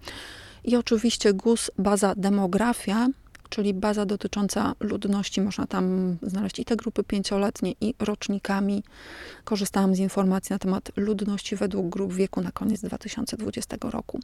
I 0.65 0.77
oczywiście 0.77 1.35
GUS, 1.35 1.71
baza 1.79 2.15
demografia, 2.17 3.09
czyli 3.49 3.75
baza 3.75 4.07
dotycząca 4.07 4.75
ludności. 4.81 5.41
Można 5.41 5.67
tam 5.67 6.17
znaleźć 6.23 6.59
i 6.59 6.65
te 6.65 6.77
grupy 6.77 7.05
pięcioletnie, 7.05 7.73
i 7.81 7.95
rocznikami. 7.99 8.83
Korzystałam 9.45 9.95
z 9.95 9.99
informacji 9.99 10.53
na 10.53 10.59
temat 10.59 10.93
ludności 10.97 11.57
według 11.57 11.89
grup 11.89 12.13
wieku 12.13 12.41
na 12.41 12.53
koniec 12.53 12.81
2020 12.81 13.77
roku. 13.83 14.21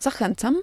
Zachęcam 0.00 0.56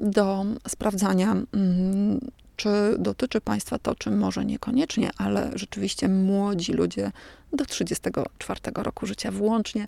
do 0.00 0.44
sprawdzania 0.68 1.32
mm, 1.32 2.20
czy 2.56 2.96
dotyczy 2.98 3.40
Państwa 3.40 3.78
to, 3.78 3.94
czy 3.94 4.10
może 4.10 4.44
niekoniecznie, 4.44 5.10
ale 5.18 5.50
rzeczywiście 5.54 6.08
młodzi 6.08 6.72
ludzie 6.72 7.12
do 7.52 7.64
34 7.64 8.60
roku 8.74 9.06
życia 9.06 9.30
włącznie 9.30 9.86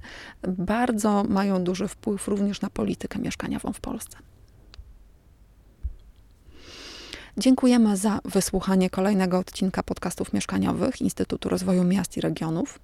bardzo 0.49 1.25
mają 1.25 1.65
duży 1.65 1.89
wpływ 1.89 2.29
również 2.29 2.61
na 2.61 2.71
politykę 2.71 3.19
mieszkaniową 3.19 3.73
w 3.73 3.81
Polsce. 3.81 4.19
Dziękujemy 7.37 7.97
za 7.97 8.21
wysłuchanie 8.25 8.91
kolejnego 8.91 9.39
odcinka 9.39 9.83
podcastów 9.83 10.33
mieszkaniowych 10.33 11.01
Instytutu 11.01 11.49
Rozwoju 11.49 11.85
Miast 11.85 12.17
i 12.17 12.21
Regionów. 12.21 12.79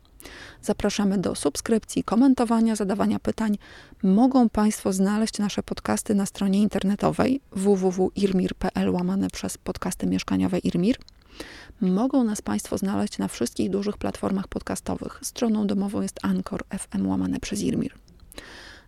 Zapraszamy 0.63 1.19
do 1.19 1.35
subskrypcji, 1.35 2.05
komentowania, 2.05 2.77
zadawania 2.77 3.19
pytań. 3.19 3.59
Mogą 4.03 4.49
Państwo 4.49 4.93
znaleźć 4.93 5.39
nasze 5.39 5.63
podcasty 5.63 6.15
na 6.15 6.27
stronie 6.27 6.61
internetowej 6.61 7.41
www.irmir.pl 7.53 8.91
łamane 8.91 9.31
przez 9.31 9.59
podcasty 9.59 10.07
mieszkaniowe 10.07 10.59
Irmir. 10.59 10.97
Mogą 11.81 12.25
nas 12.25 12.43
Państwo 12.43 12.79
znaleźć 12.79 13.19
na 13.19 13.29
wszystkich 13.29 13.71
dużych 13.71 13.99
platformach 13.99 14.49
podcastowych. 14.49 15.19
Stroną 15.23 15.67
domową 15.67 16.03
jest 16.03 16.19
Anchor 16.23 16.65
FM 16.79 17.07
łamane 17.07 17.41
przez 17.41 17.61
Irmir. 17.61 17.95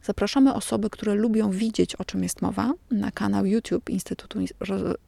Zapraszamy 0.03 0.55
osoby, 0.55 0.91
które 0.91 1.15
lubią 1.15 1.51
widzieć, 1.51 1.95
o 1.97 2.05
czym 2.05 2.23
jest 2.23 2.43
mowa, 2.43 2.73
na 2.91 3.11
kanał 3.11 3.47
YouTube 3.47 3.91
Instytutu 3.91 4.39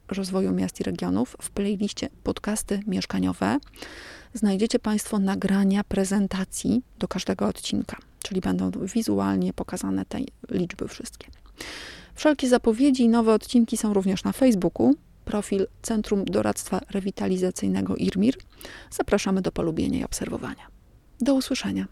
Rozwoju 0.09 0.53
Miast 0.53 0.81
i 0.81 0.85
Regionów 0.85 1.37
w 1.43 1.51
playliście 1.51 2.09
podcasty 2.23 2.81
mieszkaniowe 2.87 3.59
znajdziecie 4.35 4.79
Państwo 4.79 5.19
nagrania 5.19 5.85
prezentacji 5.85 6.83
do 6.99 7.09
każdego 7.09 7.47
odcinka, 7.47 7.97
czyli 8.23 8.41
będą 8.41 8.71
wizualnie 8.71 9.53
pokazane 9.53 10.05
te 10.05 10.19
liczby 10.51 10.89
wszystkie. 10.89 11.29
Wszelkie 12.15 12.49
zapowiedzi 12.49 13.03
i 13.03 13.09
nowe 13.09 13.33
odcinki 13.35 13.77
są 13.77 13.95
również 13.95 14.25
na 14.25 14.33
Facebooku. 14.33 14.95
Profil 15.25 15.67
Centrum 15.83 16.25
Doradztwa 16.25 16.81
Rewitalizacyjnego 16.91 17.97
IRMIR. 17.97 18.35
Zapraszamy 18.91 19.43
do 19.43 19.53
polubienia 19.53 19.99
i 19.99 20.05
obserwowania. 20.05 20.67
Do 21.21 21.35
usłyszenia. 21.35 21.87